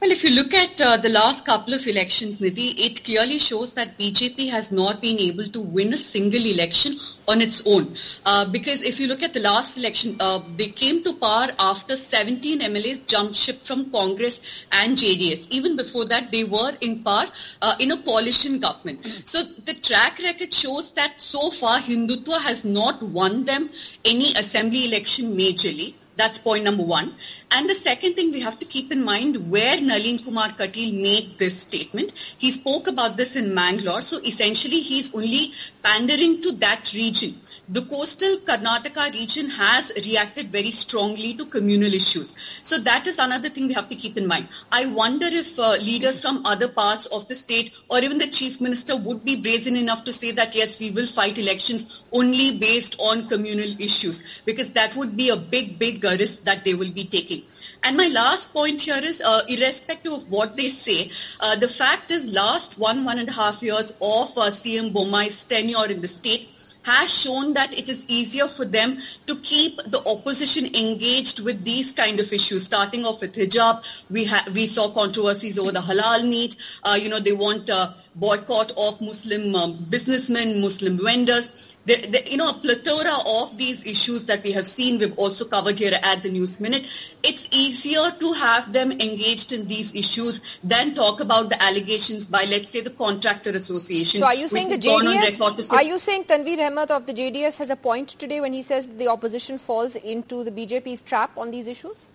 Well, 0.00 0.10
if 0.10 0.22
you 0.22 0.30
look 0.30 0.52
at 0.52 0.78
uh, 0.82 0.98
the 0.98 1.08
last 1.08 1.46
couple 1.46 1.72
of 1.72 1.86
elections, 1.86 2.36
Nidhi, 2.38 2.78
it 2.78 3.04
clearly 3.04 3.38
shows 3.38 3.72
that 3.72 3.98
BJP 3.98 4.50
has 4.50 4.70
not 4.70 5.00
been 5.00 5.18
able 5.18 5.48
to 5.48 5.60
win 5.60 5.94
a 5.94 5.98
single 5.98 6.44
election 6.44 7.00
on 7.26 7.40
its 7.40 7.62
own. 7.64 7.96
Uh, 8.26 8.44
because 8.44 8.82
if 8.82 9.00
you 9.00 9.06
look 9.06 9.22
at 9.22 9.32
the 9.32 9.40
last 9.40 9.78
election, 9.78 10.16
uh, 10.20 10.40
they 10.56 10.68
came 10.68 11.02
to 11.04 11.14
power 11.14 11.48
after 11.58 11.96
17 11.96 12.60
MLAs 12.60 13.06
jumped 13.06 13.34
ship 13.34 13.62
from 13.62 13.90
Congress 13.90 14.42
and 14.72 14.98
JDS. 14.98 15.46
Even 15.48 15.74
before 15.74 16.04
that, 16.04 16.30
they 16.30 16.44
were 16.44 16.76
in 16.82 17.02
power 17.02 17.26
uh, 17.62 17.74
in 17.78 17.90
a 17.90 17.96
coalition 17.96 18.60
government. 18.60 19.06
So 19.24 19.42
the 19.64 19.72
track 19.72 20.18
record 20.18 20.52
shows 20.52 20.92
that 20.92 21.18
so 21.18 21.50
far 21.50 21.78
Hindutva 21.78 22.42
has 22.42 22.62
not 22.62 23.02
won 23.02 23.44
them 23.46 23.70
any 24.04 24.34
assembly 24.34 24.84
election 24.84 25.34
majorly. 25.34 25.94
That's 26.16 26.38
point 26.38 26.64
number 26.64 26.82
one. 26.84 27.14
And 27.50 27.68
the 27.68 27.74
second 27.74 28.14
thing 28.14 28.30
we 28.30 28.40
have 28.40 28.58
to 28.60 28.64
keep 28.64 28.92
in 28.92 29.04
mind 29.04 29.50
where 29.50 29.76
Nalin 29.78 30.24
Kumar 30.24 30.50
Katil 30.50 31.00
made 31.00 31.38
this 31.38 31.60
statement. 31.60 32.12
He 32.38 32.52
spoke 32.52 32.86
about 32.86 33.16
this 33.16 33.34
in 33.34 33.52
Mangalore. 33.52 34.02
So 34.02 34.18
essentially 34.18 34.80
he's 34.80 35.12
only 35.12 35.52
pandering 35.82 36.40
to 36.42 36.52
that 36.52 36.92
region. 36.92 37.40
The 37.68 37.82
coastal 37.82 38.36
Karnataka 38.38 39.12
region 39.14 39.48
has 39.48 39.90
reacted 40.04 40.52
very 40.52 40.70
strongly 40.70 41.32
to 41.34 41.46
communal 41.46 41.94
issues. 41.94 42.34
So 42.62 42.78
that 42.78 43.06
is 43.06 43.18
another 43.18 43.48
thing 43.48 43.68
we 43.68 43.74
have 43.74 43.88
to 43.88 43.96
keep 43.96 44.18
in 44.18 44.26
mind. 44.26 44.48
I 44.70 44.86
wonder 44.86 45.26
if 45.26 45.58
uh, 45.58 45.76
leaders 45.76 46.20
from 46.20 46.44
other 46.44 46.68
parts 46.68 47.06
of 47.06 47.26
the 47.26 47.34
state 47.34 47.74
or 47.88 48.00
even 48.00 48.18
the 48.18 48.26
chief 48.26 48.60
minister 48.60 48.96
would 48.96 49.24
be 49.24 49.34
brazen 49.34 49.76
enough 49.76 50.04
to 50.04 50.12
say 50.12 50.30
that 50.32 50.54
yes, 50.54 50.78
we 50.78 50.90
will 50.90 51.06
fight 51.06 51.38
elections 51.38 52.02
only 52.12 52.52
based 52.52 52.96
on 52.98 53.26
communal 53.28 53.80
issues 53.80 54.22
because 54.44 54.72
that 54.74 54.94
would 54.94 55.16
be 55.16 55.30
a 55.30 55.36
big, 55.36 55.78
big 55.78 56.03
risk 56.12 56.44
that 56.44 56.64
they 56.64 56.74
will 56.74 56.90
be 56.90 57.04
taking. 57.04 57.42
And 57.82 57.96
my 57.96 58.08
last 58.08 58.52
point 58.52 58.82
here 58.82 59.00
is, 59.02 59.20
uh, 59.20 59.42
irrespective 59.48 60.12
of 60.12 60.30
what 60.30 60.56
they 60.56 60.68
say, 60.68 61.10
uh, 61.40 61.56
the 61.56 61.68
fact 61.68 62.10
is 62.10 62.26
last 62.26 62.78
one, 62.78 63.04
one 63.04 63.18
and 63.18 63.28
a 63.28 63.32
half 63.32 63.62
years 63.62 63.90
of 64.00 64.36
uh, 64.38 64.50
CM 64.50 64.92
Bommai's 64.92 65.44
tenure 65.44 65.86
in 65.86 66.00
the 66.00 66.08
state 66.08 66.48
has 66.84 67.10
shown 67.10 67.54
that 67.54 67.76
it 67.76 67.88
is 67.88 68.04
easier 68.08 68.46
for 68.46 68.64
them 68.64 68.98
to 69.26 69.36
keep 69.36 69.78
the 69.86 70.02
opposition 70.06 70.66
engaged 70.76 71.40
with 71.40 71.64
these 71.64 71.92
kind 71.92 72.20
of 72.20 72.32
issues, 72.32 72.64
starting 72.64 73.06
off 73.06 73.20
with 73.22 73.34
hijab. 73.34 73.82
We, 74.10 74.24
ha- 74.24 74.46
we 74.52 74.66
saw 74.66 74.90
controversies 74.90 75.58
over 75.58 75.72
the 75.72 75.80
halal 75.80 76.28
meat. 76.28 76.56
Uh, 76.82 76.98
you 77.00 77.08
know, 77.08 77.20
they 77.20 77.32
want 77.32 77.70
a 77.70 77.94
boycott 78.14 78.72
of 78.76 79.00
Muslim 79.00 79.54
um, 79.54 79.86
businessmen, 79.88 80.60
Muslim 80.60 80.98
vendors 81.02 81.50
you 81.86 82.36
know, 82.36 82.50
a 82.50 82.54
plethora 82.54 83.14
of 83.26 83.56
these 83.58 83.84
issues 83.84 84.26
that 84.26 84.42
we 84.42 84.52
have 84.52 84.66
seen, 84.66 84.98
we've 84.98 85.16
also 85.18 85.44
covered 85.44 85.78
here 85.78 85.98
at 86.02 86.22
the 86.22 86.30
News 86.30 86.58
Minute. 86.60 86.86
It's 87.22 87.46
easier 87.50 88.10
to 88.20 88.32
have 88.32 88.72
them 88.72 88.92
engaged 88.92 89.52
in 89.52 89.66
these 89.66 89.94
issues 89.94 90.40
than 90.62 90.94
talk 90.94 91.20
about 91.20 91.50
the 91.50 91.62
allegations 91.62 92.26
by, 92.26 92.44
let's 92.44 92.70
say, 92.70 92.80
the 92.80 92.90
Contractor 92.90 93.50
Association. 93.50 94.20
So 94.20 94.26
are 94.26 94.34
you 94.34 94.48
saying 94.48 94.70
the 94.70 94.78
JDS, 94.78 95.70
are 95.72 95.82
you 95.82 95.98
saying 95.98 96.24
Tanveer 96.24 96.66
Ahmed 96.66 96.90
of 96.90 97.06
the 97.06 97.12
JDS 97.12 97.56
has 97.56 97.70
a 97.70 97.76
point 97.76 98.10
today 98.10 98.40
when 98.40 98.52
he 98.52 98.62
says 98.62 98.88
the 98.96 99.08
opposition 99.08 99.58
falls 99.58 99.96
into 99.96 100.44
the 100.44 100.50
BJP's 100.50 101.02
trap 101.02 101.36
on 101.36 101.50
these 101.50 101.66
issues? 101.66 102.06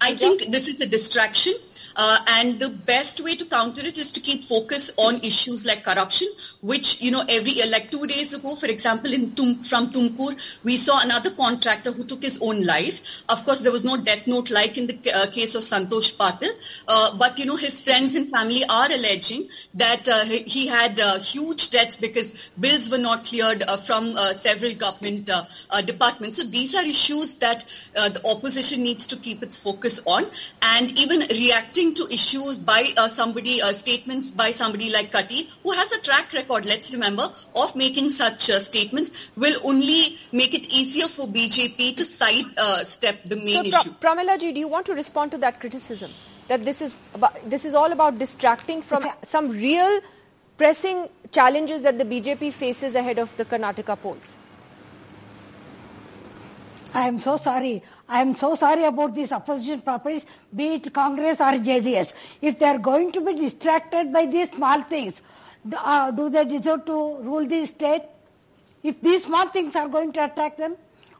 I 0.00 0.14
think 0.14 0.52
this 0.52 0.68
is 0.68 0.80
a 0.80 0.86
distraction. 0.86 1.54
Uh, 1.98 2.18
and 2.26 2.60
the 2.60 2.68
best 2.68 3.20
way 3.20 3.34
to 3.34 3.46
counter 3.46 3.80
it 3.80 3.96
is 3.96 4.10
to 4.10 4.20
keep 4.20 4.44
focus 4.44 4.90
on 4.98 5.18
issues 5.22 5.64
like 5.64 5.82
corruption, 5.82 6.28
which, 6.60 7.00
you 7.00 7.10
know, 7.10 7.24
every, 7.26 7.62
uh, 7.62 7.66
like 7.68 7.90
two 7.90 8.06
days 8.06 8.34
ago, 8.34 8.54
for 8.54 8.66
example, 8.66 9.14
in 9.14 9.34
Tum, 9.34 9.64
from 9.64 9.90
Tumkur, 9.90 10.38
we 10.62 10.76
saw 10.76 11.00
another 11.00 11.30
contractor 11.30 11.92
who 11.92 12.04
took 12.04 12.22
his 12.22 12.36
own 12.42 12.66
life. 12.66 13.00
Of 13.30 13.46
course, 13.46 13.60
there 13.60 13.72
was 13.72 13.82
no 13.82 13.96
death 13.96 14.26
note 14.26 14.50
like 14.50 14.76
in 14.76 14.88
the 14.88 14.98
uh, 15.10 15.30
case 15.30 15.54
of 15.54 15.62
Santosh 15.62 16.14
Patil. 16.16 16.50
Uh, 16.86 17.16
but, 17.16 17.38
you 17.38 17.46
know, 17.46 17.56
his 17.56 17.80
friends 17.80 18.14
and 18.14 18.28
family 18.28 18.62
are 18.68 18.92
alleging 18.92 19.48
that 19.72 20.06
uh, 20.06 20.26
he 20.26 20.66
had 20.66 21.00
uh, 21.00 21.18
huge 21.20 21.70
debts 21.70 21.96
because 21.96 22.30
bills 22.60 22.90
were 22.90 22.98
not 22.98 23.24
cleared 23.24 23.64
from 23.86 24.18
several 24.36 24.74
government 24.74 25.30
departments. 25.86 26.36
So 26.36 26.42
these 26.42 26.74
are 26.74 26.84
issues 26.84 27.36
that 27.36 27.64
the 27.94 28.20
opposition 28.26 28.82
needs 28.82 29.06
to 29.06 29.16
keep 29.16 29.42
its 29.42 29.56
focus 29.56 29.85
on 30.06 30.26
and 30.62 30.96
even 30.98 31.20
reacting 31.30 31.94
to 31.94 32.06
issues 32.12 32.58
by 32.58 32.92
uh, 32.96 33.08
somebody, 33.08 33.60
uh, 33.62 33.72
statements 33.72 34.30
by 34.30 34.52
somebody 34.52 34.90
like 34.90 35.12
Kati, 35.12 35.48
who 35.62 35.72
has 35.72 35.90
a 35.92 36.00
track 36.00 36.32
record, 36.32 36.66
let's 36.66 36.92
remember, 36.92 37.32
of 37.54 37.74
making 37.76 38.10
such 38.10 38.50
uh, 38.50 38.60
statements, 38.60 39.10
will 39.36 39.58
only 39.64 40.18
make 40.32 40.54
it 40.54 40.66
easier 40.68 41.08
for 41.08 41.26
BJP 41.26 41.96
to 41.96 42.04
side 42.04 42.44
uh, 42.56 42.84
step 42.84 43.20
the 43.24 43.36
main 43.36 43.70
so, 43.72 43.80
issue. 43.80 43.94
Pramila 44.00 44.38
ji, 44.38 44.52
do 44.52 44.60
you 44.60 44.68
want 44.68 44.86
to 44.86 44.94
respond 44.94 45.30
to 45.32 45.38
that 45.38 45.60
criticism? 45.60 46.10
That 46.48 46.64
this 46.64 46.80
is 46.80 46.96
about, 47.14 47.38
this 47.48 47.64
is 47.64 47.74
all 47.74 47.92
about 47.92 48.18
distracting 48.18 48.82
from 48.82 49.04
some 49.24 49.50
real 49.50 50.00
pressing 50.58 51.08
challenges 51.32 51.82
that 51.82 51.98
the 51.98 52.04
BJP 52.04 52.52
faces 52.52 52.94
ahead 52.94 53.18
of 53.18 53.36
the 53.36 53.44
Karnataka 53.44 54.00
polls? 54.00 54.32
I 56.96 57.08
am 57.08 57.18
so 57.18 57.36
sorry. 57.36 57.82
I 58.08 58.22
am 58.22 58.34
so 58.34 58.54
sorry 58.54 58.84
about 58.84 59.14
these 59.14 59.30
opposition 59.30 59.82
parties, 59.82 60.24
be 60.54 60.68
it 60.76 60.94
Congress 60.94 61.38
or 61.40 61.52
JDS. 61.68 62.14
If 62.40 62.58
they 62.58 62.64
are 62.66 62.78
going 62.78 63.12
to 63.12 63.20
be 63.20 63.34
distracted 63.34 64.10
by 64.14 64.24
these 64.24 64.50
small 64.50 64.80
things, 64.80 65.20
uh, 65.76 66.10
do 66.10 66.30
they 66.30 66.46
deserve 66.46 66.86
to 66.86 67.16
rule 67.18 67.46
the 67.46 67.66
state? 67.66 68.04
If 68.82 69.02
these 69.02 69.24
small 69.24 69.46
things 69.48 69.76
are 69.76 69.88
going 69.88 70.12
to 70.12 70.24
attract 70.24 70.56
them, 70.56 70.76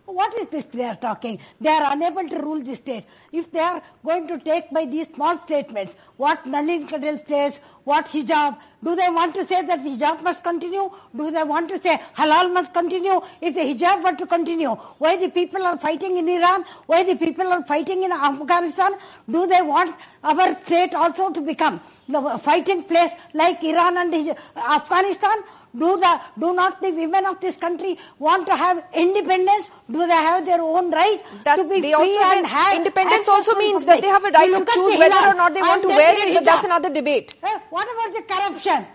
what 0.06 0.36
is 0.38 0.46
this 0.48 0.64
they 0.66 0.84
are 0.84 0.94
talking? 0.96 1.38
They 1.60 1.68
are 1.70 1.92
unable 1.92 2.28
to 2.28 2.38
rule 2.38 2.62
the 2.62 2.74
state. 2.76 3.04
If 3.32 3.50
they 3.50 3.60
are 3.60 3.82
going 4.04 4.28
to 4.28 4.38
take 4.38 4.70
by 4.70 4.84
these 4.84 5.08
small 5.08 5.36
statements, 5.38 5.96
what 6.16 6.44
Nalin 6.44 6.88
Katil 6.88 7.24
says, 7.26 7.60
what 7.84 8.06
hijab, 8.06 8.56
do 8.84 8.94
they 8.94 9.08
want 9.10 9.34
to 9.34 9.44
say 9.44 9.62
that 9.66 9.80
hijab 9.80 10.22
must 10.22 10.42
continue? 10.44 10.90
Do 11.16 11.30
they 11.30 11.42
want 11.42 11.68
to 11.70 11.80
say 11.82 12.00
halal 12.16 12.52
must 12.52 12.72
continue? 12.72 13.20
If 13.40 13.54
the 13.54 13.60
hijab 13.60 14.04
were 14.04 14.16
to 14.16 14.26
continue, 14.26 14.70
why 14.98 15.16
the 15.16 15.28
people 15.28 15.62
are 15.62 15.76
fighting 15.76 16.16
in 16.16 16.28
Iran? 16.28 16.64
Why 16.86 17.02
the 17.02 17.16
people 17.16 17.46
are 17.52 17.64
fighting 17.64 18.04
in 18.04 18.12
Afghanistan? 18.12 18.92
Do 19.28 19.46
they 19.46 19.62
want 19.62 19.96
our 20.22 20.54
state 20.56 20.94
also 20.94 21.30
to 21.32 21.40
become 21.40 21.80
the 22.08 22.38
fighting 22.38 22.84
place 22.84 23.10
like 23.34 23.62
Iran 23.64 23.96
and 23.98 24.36
Afghanistan? 24.56 25.38
Do 25.78 25.96
the 26.00 26.20
do 26.38 26.54
not 26.54 26.80
the 26.80 26.90
women 26.90 27.26
of 27.26 27.40
this 27.40 27.56
country 27.56 27.98
want 28.18 28.46
to 28.46 28.56
have 28.56 28.82
independence? 28.94 29.68
Do 29.90 30.06
they 30.06 30.20
have 30.28 30.46
their 30.46 30.60
own 30.60 30.90
right 30.90 31.20
that, 31.44 31.56
to 31.56 31.64
be 31.68 31.80
free 31.82 32.18
and 32.22 32.46
have 32.46 32.76
independence? 32.76 33.28
Also 33.28 33.54
means 33.56 33.84
that 33.84 34.00
they 34.00 34.08
have 34.08 34.24
a 34.24 34.30
right 34.30 34.52
to 34.56 34.72
choose 34.72 34.98
whether 34.98 35.22
or 35.28 35.34
not 35.34 35.52
they 35.52 35.60
want 35.60 35.82
to 35.82 35.88
wear 35.88 36.14
it. 36.26 36.34
But 36.34 36.44
that's 36.44 36.64
another 36.64 36.88
debate. 36.88 37.34
Hey, 37.42 37.56
what 37.70 37.86
about 37.92 38.14
the 38.16 38.22
corruption? 38.22 38.86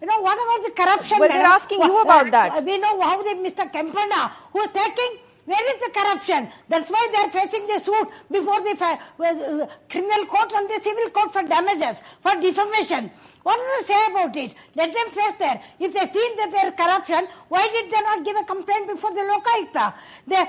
You 0.00 0.06
know, 0.06 0.20
what 0.20 0.38
about 0.46 0.64
the 0.64 0.72
corruption? 0.82 1.18
Well, 1.18 1.28
they're 1.28 1.46
asking 1.46 1.82
you 1.82 2.00
about 2.00 2.30
that. 2.30 2.64
We 2.64 2.78
know 2.78 3.00
how 3.00 3.22
the 3.22 3.34
Mr. 3.44 3.70
Kempanna, 3.72 4.30
who 4.52 4.60
is 4.60 4.70
taking 4.70 5.18
where 5.46 5.74
is 5.74 5.80
the 5.80 5.90
corruption? 5.94 6.48
That's 6.68 6.90
why 6.90 7.08
they 7.12 7.18
are 7.18 7.30
facing 7.30 7.66
the 7.66 7.78
suit 7.78 8.08
before 8.30 8.60
the 8.62 8.76
uh, 8.82 9.66
criminal 9.88 10.26
court 10.26 10.52
and 10.52 10.68
the 10.68 10.80
civil 10.82 11.08
court 11.10 11.32
for 11.32 11.42
damages, 11.42 12.02
for 12.20 12.34
defamation. 12.40 13.10
What 13.44 13.56
do 13.58 13.64
they 13.78 13.94
say 13.94 14.10
about 14.10 14.36
it? 14.36 14.54
Let 14.74 14.92
them 14.92 15.10
face 15.12 15.34
there. 15.38 15.62
If 15.78 15.94
they 15.94 16.06
feel 16.08 16.36
that 16.38 16.50
there 16.50 16.66
is 16.66 16.74
corruption, 16.74 17.28
why 17.48 17.68
did 17.68 17.92
they 17.92 18.00
not 18.00 18.24
give 18.24 18.36
a 18.36 18.42
complaint 18.42 18.88
before 18.88 19.14
the 19.14 19.22
Lokayukta? 19.22 19.94
They, 20.26 20.42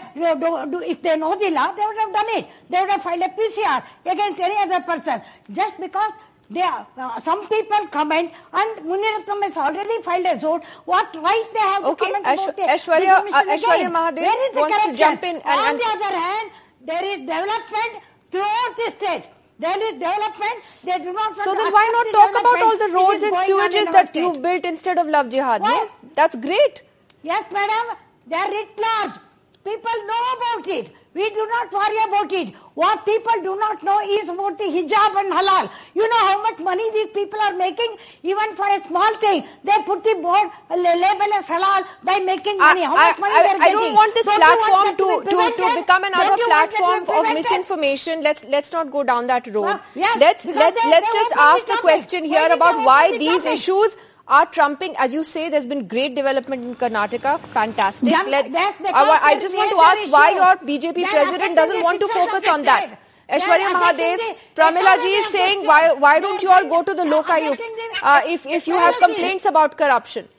if 0.89 1.01
they 1.04 1.16
know 1.16 1.36
the 1.38 1.51
law, 1.51 1.72
they 1.74 1.86
would 1.86 1.98
have 2.00 2.13
done 2.13 2.25
it. 2.30 2.48
They 2.72 2.82
would 2.82 2.89
have 2.89 3.04
filed 3.04 3.22
a 3.22 3.30
PCR 3.30 3.84
against 4.04 4.39
any 4.39 4.58
other 4.58 4.84
person. 4.84 5.22
Just 5.51 5.80
because 5.80 6.12
they 6.50 6.62
are, 6.62 6.88
uh, 6.98 7.20
some 7.20 7.48
people 7.48 7.88
comment 7.88 8.32
and 8.54 8.77
Muniratnam 8.86 9.44
has 9.44 9.58
already 9.58 10.01
filed 10.01 10.25
a 10.25 10.39
suit. 10.39 10.63
What 10.86 11.13
right 11.16 11.50
they 11.54 11.60
have 11.60 11.84
okay, 11.86 12.06
to 12.06 12.12
comment 12.12 12.27
Ash- 12.27 12.39
about 12.39 12.56
the 12.56 12.63
Aishwarya, 12.63 13.16
uh, 13.18 13.44
Aishwarya 13.44 13.92
Mahadev 13.92 14.22
Where 14.22 14.48
is 14.48 14.56
the 14.56 14.62
corruption? 14.62 14.92
to 14.92 14.98
jump 14.98 15.24
in. 15.24 15.36
And, 15.36 15.46
On 15.46 15.70
and 15.70 15.80
the 15.80 15.89
other 15.96 16.16
hand, 16.16 16.51
there 16.86 17.04
is 17.04 17.20
development 17.20 18.04
throughout 18.32 18.74
the 18.77 18.92
state. 18.92 19.24
There 19.60 19.84
is 19.88 19.94
development. 19.94 20.60
They 20.86 20.98
do 21.04 21.13
not. 21.13 21.36
So 21.38 21.54
then 21.54 21.74
why 21.74 21.89
not 21.92 22.08
talk 22.13 22.42
about 22.42 22.62
all 22.62 22.77
the 22.77 22.94
roads 22.94 23.24
and 23.24 23.36
sewages 23.36 23.92
that 23.92 24.16
you've 24.16 24.42
built 24.42 24.63
instead 24.66 24.98
of 24.98 25.08
Love 25.08 25.30
Jihad? 25.30 25.62
No? 25.62 25.89
That's 26.16 26.36
great. 26.36 26.84
Yes, 27.24 27.44
madam. 27.51 27.98
They 28.27 28.36
are 28.36 28.50
writ 28.51 28.70
large. 28.80 29.16
People 29.67 29.97
know 30.09 30.24
about 30.36 30.67
it. 30.74 30.91
We 31.13 31.29
do 31.38 31.45
not 31.51 31.71
worry 31.77 31.97
about 32.07 32.31
it. 32.39 32.53
What 32.75 33.05
people 33.05 33.38
do 33.45 33.53
not 33.62 33.81
know 33.83 34.00
is 34.17 34.29
about 34.29 34.57
the 34.59 34.65
hijab 34.75 35.15
and 35.21 35.33
halal. 35.38 35.69
You 35.95 36.07
know 36.12 36.19
how 36.27 36.41
much 36.43 36.59
money 36.59 36.86
these 36.97 37.09
people 37.09 37.39
are 37.47 37.53
making? 37.62 37.97
Even 38.24 38.55
for 38.55 38.67
a 38.75 38.79
small 38.88 39.15
thing, 39.24 39.43
they 39.65 39.77
put 39.89 40.03
the 40.05 40.13
board 40.21 40.47
uh, 40.69 40.75
label 40.77 41.33
as 41.39 41.45
halal 41.53 41.86
by 42.03 42.19
making 42.19 42.59
money. 42.59 42.83
How 42.83 42.95
I, 42.95 43.09
much 43.09 43.19
money 43.19 43.33
I, 43.36 43.41
they 43.43 43.50
are 43.50 43.62
I 43.62 43.65
getting? 43.65 43.79
don't 43.79 43.93
want 43.95 44.15
this 44.15 44.25
Don't 44.25 44.36
platform 44.38 44.71
want 44.77 44.97
to, 45.00 45.09
to, 45.25 45.36
to, 45.36 45.63
to 45.63 45.75
become 45.81 46.03
another 46.03 46.38
platform 46.45 47.09
of 47.09 47.33
misinformation. 47.33 48.21
Let's 48.21 48.45
let's 48.45 48.71
not 48.71 48.91
go 48.91 49.03
down 49.03 49.27
that 49.27 49.47
road. 49.47 49.63
Well, 49.63 49.81
yes, 49.95 50.19
let's 50.19 50.45
let's 50.45 50.81
they- 50.83 50.89
let's 50.89 51.12
they 51.12 51.19
just 51.19 51.33
ask 51.36 51.65
the 51.65 51.71
topic. 51.74 51.81
question 51.81 52.24
here 52.25 52.50
about 52.59 52.86
why 52.86 53.17
these 53.17 53.41
topic? 53.41 53.53
issues 53.59 53.97
are 54.27 54.46
trumping. 54.46 54.96
As 54.98 55.13
you 55.13 55.24
say, 55.24 55.50
there's 55.50 55.67
been 55.67 55.88
great 55.88 56.15
development 56.15 56.63
in 56.65 56.75
Karnataka. 56.75 57.39
Fantastic. 57.39 58.10
Yeah, 58.10 58.24
Let, 58.27 58.51
that's 58.51 58.77
because 58.77 58.93
I, 58.93 59.19
I 59.24 59.39
just 59.39 59.55
want 59.55 59.72
to 59.72 59.77
major 59.77 60.03
ask 60.03 60.12
why 60.13 60.29
your 60.31 60.55
BJP 60.69 60.96
They're 60.96 61.05
president 61.05 61.55
doesn't 61.55 61.84
want 61.84 62.00
to 62.01 62.07
system 62.07 62.27
focus 62.27 62.50
on 62.50 62.63
that. 62.63 63.00
Aishwarya 63.29 63.67
Mahadev, 63.74 64.13
affecting 64.15 64.36
Pramila 64.55 65.01
ji 65.01 65.10
is 65.10 65.31
saying 65.34 65.65
why 65.65 65.91
why 65.91 66.19
don't 66.19 66.41
you 66.41 66.50
all 66.50 66.65
go 66.67 66.81
to 66.81 66.93
the 66.93 67.03
They're 67.03 67.24
Lokayukt 67.24 67.60
uh, 68.01 68.22
if 68.25 68.46
if 68.46 68.67
you 68.67 68.75
have 68.75 68.96
complaints 69.00 69.43
about 69.46 69.77
corruption? 69.77 70.29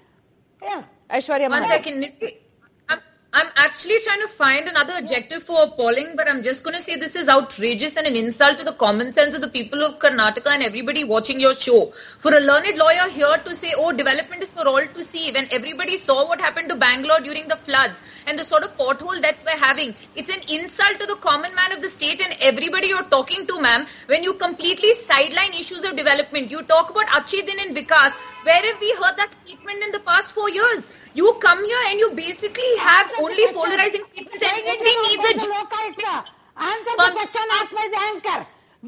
Yeah. 0.62 0.84
Aishwarya 1.10 1.50
One 1.50 1.62
Mahadev. 1.62 1.68
second, 1.68 2.02
Nidhi. 2.04 2.36
I'm, 3.30 3.48
actually 3.56 4.00
trying 4.00 4.22
to 4.22 4.28
find 4.28 4.66
another 4.66 4.94
adjective 4.94 5.42
for 5.42 5.64
appalling, 5.64 6.16
but 6.16 6.28
I'm 6.30 6.42
just 6.42 6.62
going 6.62 6.74
to 6.74 6.80
say 6.80 6.96
this 6.96 7.14
is 7.14 7.28
outrageous 7.28 7.98
and 7.98 8.06
an 8.06 8.16
insult 8.16 8.58
to 8.58 8.64
the 8.64 8.72
common 8.72 9.12
sense 9.12 9.34
of 9.34 9.42
the 9.42 9.48
people 9.48 9.82
of 9.82 9.98
Karnataka 9.98 10.46
and 10.46 10.62
everybody 10.62 11.04
watching 11.04 11.38
your 11.38 11.54
show. 11.54 11.92
For 12.18 12.34
a 12.34 12.40
learned 12.40 12.78
lawyer 12.78 13.06
here 13.10 13.36
to 13.44 13.54
say, 13.54 13.74
oh, 13.76 13.92
development 13.92 14.42
is 14.42 14.54
for 14.54 14.66
all 14.66 14.80
to 14.80 15.04
see, 15.04 15.30
when 15.32 15.46
everybody 15.50 15.98
saw 15.98 16.26
what 16.26 16.40
happened 16.40 16.70
to 16.70 16.76
Bangalore 16.76 17.20
during 17.20 17.48
the 17.48 17.56
floods 17.56 18.00
and 18.26 18.38
the 18.38 18.44
sort 18.46 18.62
of 18.62 18.74
pothole 18.78 19.20
that's 19.20 19.44
we're 19.44 19.58
having, 19.58 19.94
it's 20.16 20.30
an 20.30 20.40
insult 20.48 20.98
to 20.98 21.06
the 21.06 21.16
common 21.16 21.54
man 21.54 21.72
of 21.72 21.82
the 21.82 21.90
state 21.90 22.22
and 22.22 22.34
everybody 22.40 22.88
you're 22.88 23.10
talking 23.10 23.46
to, 23.46 23.60
ma'am, 23.60 23.86
when 24.06 24.24
you 24.24 24.32
completely 24.34 24.94
sideline 24.94 25.52
issues 25.52 25.84
of 25.84 25.96
development. 25.96 26.50
You 26.50 26.62
talk 26.62 26.88
about 26.88 27.06
Achhe 27.08 27.44
Din 27.44 27.60
and 27.60 27.76
Vikas. 27.76 28.14
Where 28.48 28.64
have 28.66 28.80
we 28.80 28.90
heard 28.98 29.16
that 29.20 29.34
statement 29.44 29.82
in 29.84 29.90
the 29.92 30.00
past 30.00 30.32
four 30.32 30.48
years? 30.48 30.90
You 31.14 31.32
come 31.40 31.62
here 31.64 31.82
and 31.88 31.98
you 32.00 32.08
basically 32.18 32.70
have 32.80 33.08
Answer 33.10 33.22
only 33.24 33.46
polarizing 33.52 34.04
statements 34.12 34.46
and 34.50 34.62
did 34.64 34.68
nobody 34.68 34.90
you 34.90 35.02
not 35.02 35.08
needs 35.08 35.24
a 35.24 35.32
to 35.32 35.40
job. 35.40 35.50
Lokayukta? 35.58 36.14
Answer 36.68 36.94
the 37.00 37.08
question 37.18 37.50
asked 37.58 37.74
by 37.80 37.86
the 37.94 38.00
anchor. 38.08 38.38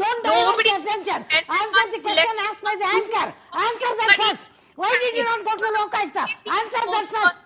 Don't 0.02 0.24
divert 0.24 0.46
Nobody- 0.48 0.70
the 0.70 0.76
attention. 0.80 1.26
Answer 1.58 1.84
the 1.92 2.00
question 2.06 2.42
asked 2.46 2.64
by 2.70 2.74
the 2.84 2.88
anchor. 3.00 3.26
Answer 3.66 3.92
that 4.00 4.16
first. 4.22 4.50
Why 4.76 4.96
did 5.04 5.18
you 5.20 5.24
not 5.30 5.44
go 5.44 5.56
to 5.62 5.72
Lokayukta? 5.78 6.24
Answer 6.58 6.84
that 6.96 7.14
first. 7.14 7.36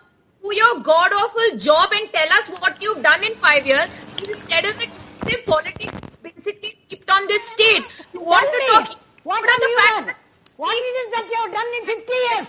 Do 0.41 0.55
your 0.63 0.73
god 0.91 1.11
awful 1.21 1.57
job 1.69 1.99
and 1.99 2.13
tell 2.13 2.37
us 2.39 2.47
what 2.59 2.81
you've 2.81 3.03
done 3.03 3.23
in 3.23 3.35
five 3.47 3.67
years 3.67 3.89
instead 4.23 4.63
of 4.73 4.81
it 4.87 4.89
basically 5.25 5.41
politics 5.53 6.05
on 7.17 7.27
this 7.27 7.49
state. 7.55 7.83
You 8.13 8.21
want 8.21 8.47
to 8.59 8.67
talk 8.71 8.99
what 9.23 9.43
about 9.43 9.51
have 9.51 9.59
the 9.65 9.73
you 9.73 9.79
fact 9.79 10.07
done? 10.07 10.15
What 10.57 10.75
is 10.75 10.95
it 11.03 11.09
that 11.15 11.25
you 11.29 11.37
have 11.43 11.51
done 11.51 11.69
in 11.79 11.83
50 11.85 12.13
years? 12.25 12.47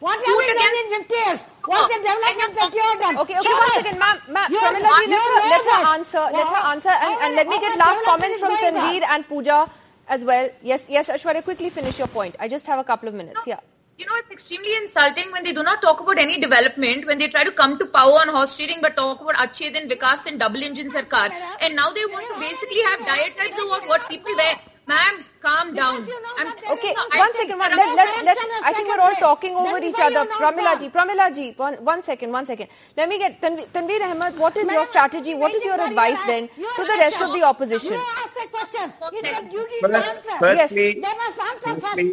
What 0.00 0.18
have 0.20 0.26
you 0.28 0.54
done 0.54 0.76
in 0.82 0.88
50 1.00 1.14
years? 1.14 1.40
What's 1.68 1.84
oh, 1.84 1.88
the 1.88 1.98
No, 2.00 2.14
development 2.14 2.52
that 2.60 2.72
you 2.72 2.82
have 2.88 3.00
done? 3.00 3.16
Okay, 3.18 3.36
okay, 3.38 3.48
Show 3.48 3.56
one 3.56 3.68
us. 3.68 3.74
second, 3.74 3.98
ma'am. 3.98 4.16
ma'am 4.28 4.52
You 4.52 4.58
Pramila 4.58 4.88
are- 4.88 5.04
ji, 5.04 5.10
you 5.10 5.16
let 5.16 5.32
her, 5.32 5.48
let 5.48 5.64
her 5.64 5.80
that. 5.82 5.98
answer. 5.98 6.24
Let 6.32 6.46
her 6.48 6.62
answer, 6.72 6.88
and, 6.88 7.14
oh, 7.16 7.24
and 7.24 7.36
let 7.36 7.46
me 7.48 7.56
oh, 7.56 7.60
get 7.60 7.78
last 7.78 8.04
comments 8.04 8.38
from 8.38 8.48
going? 8.54 8.74
Tanveer 8.74 9.02
and 9.08 9.28
Pooja 9.28 9.70
as 10.08 10.24
well. 10.24 10.48
Yes, 10.62 10.86
yes, 10.88 11.08
Aishwarya, 11.08 11.42
quickly 11.44 11.70
finish 11.70 11.98
your 11.98 12.08
point. 12.08 12.36
I 12.38 12.48
just 12.48 12.66
have 12.66 12.78
a 12.78 12.84
couple 12.84 13.08
of 13.08 13.14
minutes. 13.14 13.40
Yeah. 13.46 13.60
You 13.98 14.06
know, 14.06 14.14
it's 14.16 14.30
extremely 14.30 14.76
insulting 14.76 15.32
when 15.32 15.42
they 15.42 15.52
do 15.52 15.64
not 15.64 15.82
talk 15.82 16.00
about 16.00 16.18
any 16.18 16.38
development, 16.38 17.04
when 17.04 17.18
they 17.18 17.26
try 17.28 17.42
to 17.42 17.50
come 17.50 17.78
to 17.80 17.86
power 17.86 18.20
on 18.20 18.28
horse 18.28 18.56
trading, 18.56 18.78
but 18.80 18.96
talk 18.96 19.20
about 19.20 19.34
Ached 19.42 19.76
and 19.76 19.90
Vikas 19.90 20.26
and 20.26 20.38
double 20.38 20.62
engine 20.62 20.88
Sarkar. 20.90 21.32
And 21.60 21.74
now 21.74 21.90
they 21.92 22.06
want 22.06 22.24
to 22.32 22.40
basically 22.40 22.82
have 22.82 23.04
diatribes 23.04 23.58
about 23.58 23.88
what 23.88 23.88
what 23.88 24.08
people 24.08 24.36
wear. 24.36 24.54
Ma'am, 24.90 25.16
calm 25.42 25.74
down. 25.78 25.96
you 26.10 26.18
know 26.24 26.34
I'm- 26.38 26.46
that 26.48 26.60
there 26.62 26.72
Okay, 26.74 26.92
No, 26.98 27.02
one 27.22 27.32
think 27.32 27.36
second. 27.42 27.58
One, 27.62 27.72
let, 27.80 27.88
let, 27.98 28.24
let, 28.28 28.38
I 28.68 28.72
think 28.76 28.88
we're 28.92 29.02
all 29.06 29.16
talking 29.22 29.54
over 29.62 29.78
each 29.88 30.00
other. 30.06 30.22
Pramila 30.36 30.72
ji, 30.80 30.88
Pramila 30.96 31.26
ji, 31.34 31.46
one, 31.58 31.74
one 31.90 32.02
second, 32.02 32.32
one 32.32 32.46
second. 32.46 32.68
Let 32.96 33.08
me 33.10 33.18
get 33.18 33.40
Tanveer, 33.42 33.66
Tanveer 33.76 34.00
Ahmed. 34.10 34.38
What 34.38 34.56
is 34.56 34.70
your 34.78 34.86
strategy? 34.86 35.34
What 35.34 35.52
is 35.60 35.64
your 35.64 35.78
advice 35.88 36.22
then 36.32 36.48
your 36.56 36.72
to 36.78 36.82
the 36.92 36.96
rest 37.04 37.20
of 37.20 37.32
the 37.34 37.42
opposition? 37.50 37.92
You 37.92 38.02
ask 38.22 38.34
the 38.40 38.48
question. 38.56 38.92
It's 39.02 39.12
your 39.12 39.24
second. 39.34 39.50
duty 39.50 39.80
to 39.82 39.94
answer. 39.96 40.38
firstly, 40.46 40.88
They 40.94 41.14
must 41.22 41.38
answer 41.50 41.80
first. 41.86 42.08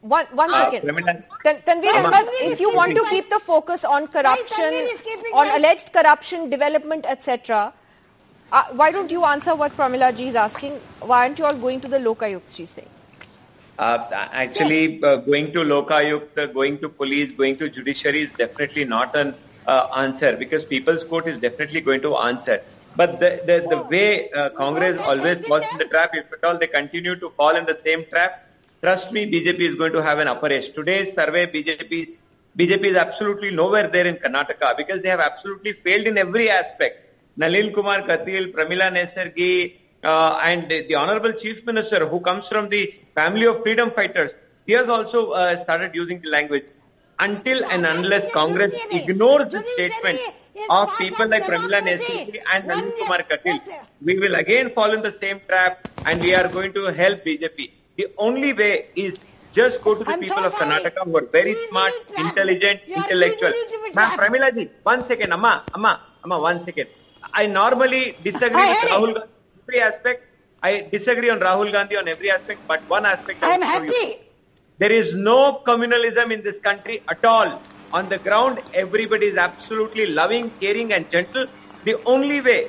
One, 0.00 0.26
one 0.42 0.50
Uh, 0.54 0.64
second. 0.64 0.88
Pramila- 0.88 1.22
Tan- 1.44 1.62
Tanveer 1.68 1.94
Ahmed, 2.04 2.28
if 2.40 2.52
is 2.52 2.60
you 2.60 2.74
want 2.74 2.94
to 2.96 3.04
keep 3.12 3.30
the 3.30 3.38
focus 3.52 3.84
on 3.84 4.08
corruption, 4.08 4.64
Tanveer 4.64 4.94
is 4.96 5.00
keeping 5.12 5.32
on 5.44 5.46
alleged 5.60 5.92
corruption, 5.92 6.50
development, 6.50 7.04
etc., 7.06 7.72
uh, 8.52 8.64
why 8.72 8.90
don't 8.90 9.10
you 9.10 9.24
answer 9.24 9.54
what 9.54 9.76
Pramila 9.76 10.16
ji 10.16 10.28
is 10.28 10.34
asking? 10.34 10.72
Why 11.00 11.26
aren't 11.26 11.38
you 11.38 11.44
all 11.44 11.56
going 11.56 11.80
to 11.80 11.88
the 11.88 11.98
Lokayukt, 11.98 12.54
she's 12.54 12.70
saying? 12.70 12.88
Uh, 13.78 14.06
actually, 14.32 15.02
uh, 15.02 15.16
going 15.16 15.52
to 15.52 15.60
Lokayukt, 15.60 16.38
uh, 16.38 16.46
going 16.46 16.78
to 16.78 16.88
police, 16.88 17.32
going 17.32 17.56
to 17.56 17.68
judiciary 17.68 18.22
is 18.22 18.30
definitely 18.38 18.84
not 18.84 19.16
an 19.16 19.34
uh, 19.66 19.88
answer 19.96 20.36
because 20.36 20.64
People's 20.64 21.02
Court 21.02 21.26
is 21.26 21.40
definitely 21.40 21.80
going 21.80 22.00
to 22.02 22.16
answer. 22.16 22.62
But 22.96 23.18
the, 23.18 23.42
the, 23.44 23.66
the 23.68 23.82
way 23.82 24.30
uh, 24.30 24.50
Congress 24.50 25.00
always 25.04 25.44
falls 25.46 25.64
in 25.72 25.78
the 25.78 25.86
trap, 25.86 26.10
if 26.14 26.32
at 26.32 26.44
all 26.44 26.56
they 26.56 26.68
continue 26.68 27.16
to 27.16 27.30
fall 27.30 27.56
in 27.56 27.66
the 27.66 27.74
same 27.74 28.04
trap, 28.06 28.46
trust 28.80 29.10
me, 29.10 29.28
BJP 29.28 29.58
is 29.58 29.74
going 29.74 29.92
to 29.92 30.02
have 30.02 30.20
an 30.20 30.28
upper 30.28 30.46
edge. 30.46 30.72
Today's 30.72 31.12
survey, 31.12 31.46
BJP 31.46 31.90
is, 31.90 32.20
BJP 32.56 32.84
is 32.84 32.96
absolutely 32.96 33.50
nowhere 33.50 33.88
there 33.88 34.06
in 34.06 34.14
Karnataka 34.14 34.76
because 34.76 35.02
they 35.02 35.08
have 35.08 35.18
absolutely 35.18 35.72
failed 35.72 36.06
in 36.06 36.16
every 36.18 36.48
aspect. 36.48 37.03
Nalin 37.38 37.74
Kumar 37.74 38.02
Katil, 38.02 38.52
Pramila 38.52 38.92
Nesargi, 38.92 39.74
uh, 40.04 40.38
and 40.44 40.68
the, 40.68 40.86
the 40.86 40.94
Honorable 40.94 41.32
Chief 41.32 41.64
Minister 41.66 42.06
who 42.06 42.20
comes 42.20 42.46
from 42.46 42.68
the 42.68 42.94
family 43.14 43.46
of 43.46 43.62
freedom 43.62 43.90
fighters, 43.90 44.32
he 44.66 44.72
has 44.72 44.88
also 44.88 45.30
uh, 45.32 45.56
started 45.56 45.94
using 45.94 46.20
the 46.20 46.30
language. 46.30 46.64
Until 47.18 47.64
and 47.66 47.86
unless 47.86 48.30
Congress 48.32 48.74
ignores 48.90 49.52
the 49.52 49.64
statement 49.74 50.18
of 50.68 50.90
people 50.98 51.28
like 51.28 51.44
Pramila 51.44 51.80
Nesargi 51.80 52.40
and 52.52 52.64
Nalin 52.68 52.96
Kumar 52.98 53.18
Katil, 53.18 53.60
we 54.02 54.18
will 54.18 54.34
again 54.34 54.70
fall 54.70 54.92
in 54.92 55.02
the 55.02 55.12
same 55.12 55.40
trap 55.48 55.88
and 56.06 56.20
we 56.20 56.34
are 56.34 56.48
going 56.48 56.72
to 56.72 56.86
help 56.86 57.24
BJP. 57.24 57.70
The 57.96 58.08
only 58.18 58.52
way 58.52 58.86
is 58.96 59.20
just 59.52 59.80
go 59.82 59.94
to 59.94 60.02
the 60.02 60.10
I'm 60.10 60.20
people 60.20 60.38
so 60.38 60.46
of. 60.46 60.54
Karnataka 60.54 61.04
who 61.04 61.16
are 61.16 61.26
very 61.26 61.56
smart, 61.68 61.92
intelligent, 62.16 62.80
intellectual. 62.88 63.50
easily 63.50 63.76
to 63.76 63.82
be 63.84 63.94
Ma'am. 63.94 64.18
Pramila 64.18 64.54
ji, 64.54 64.68
one 64.82 65.04
second, 65.04 65.32
Amma, 65.32 65.64
Amma, 65.72 66.00
Amma, 66.24 66.40
one 66.40 66.60
second. 66.60 66.88
I 67.34 67.46
normally 67.46 68.16
disagree 68.22 68.62
I 68.62 68.68
with 68.70 68.90
Rahul. 68.90 69.14
Gandhi 69.14 69.20
on 69.20 69.28
every 69.68 69.80
aspect. 69.80 70.22
I 70.62 70.88
disagree 70.92 71.30
on 71.30 71.40
Rahul 71.40 71.72
Gandhi 71.72 71.96
on 71.96 72.08
every 72.08 72.30
aspect, 72.30 72.60
but 72.66 72.82
one 72.88 73.04
aspect 73.04 73.42
I 73.42 73.58
will 73.58 73.92
show 73.92 74.00
you. 74.02 74.14
There 74.78 74.92
is 74.92 75.14
no 75.14 75.60
communalism 75.66 76.30
in 76.30 76.42
this 76.42 76.58
country 76.58 77.02
at 77.08 77.24
all. 77.24 77.60
On 77.92 78.08
the 78.08 78.18
ground, 78.18 78.60
everybody 78.72 79.26
is 79.26 79.36
absolutely 79.36 80.06
loving, 80.06 80.50
caring 80.60 80.92
and 80.92 81.08
gentle. 81.10 81.46
The 81.84 81.96
only 82.06 82.40
way, 82.40 82.68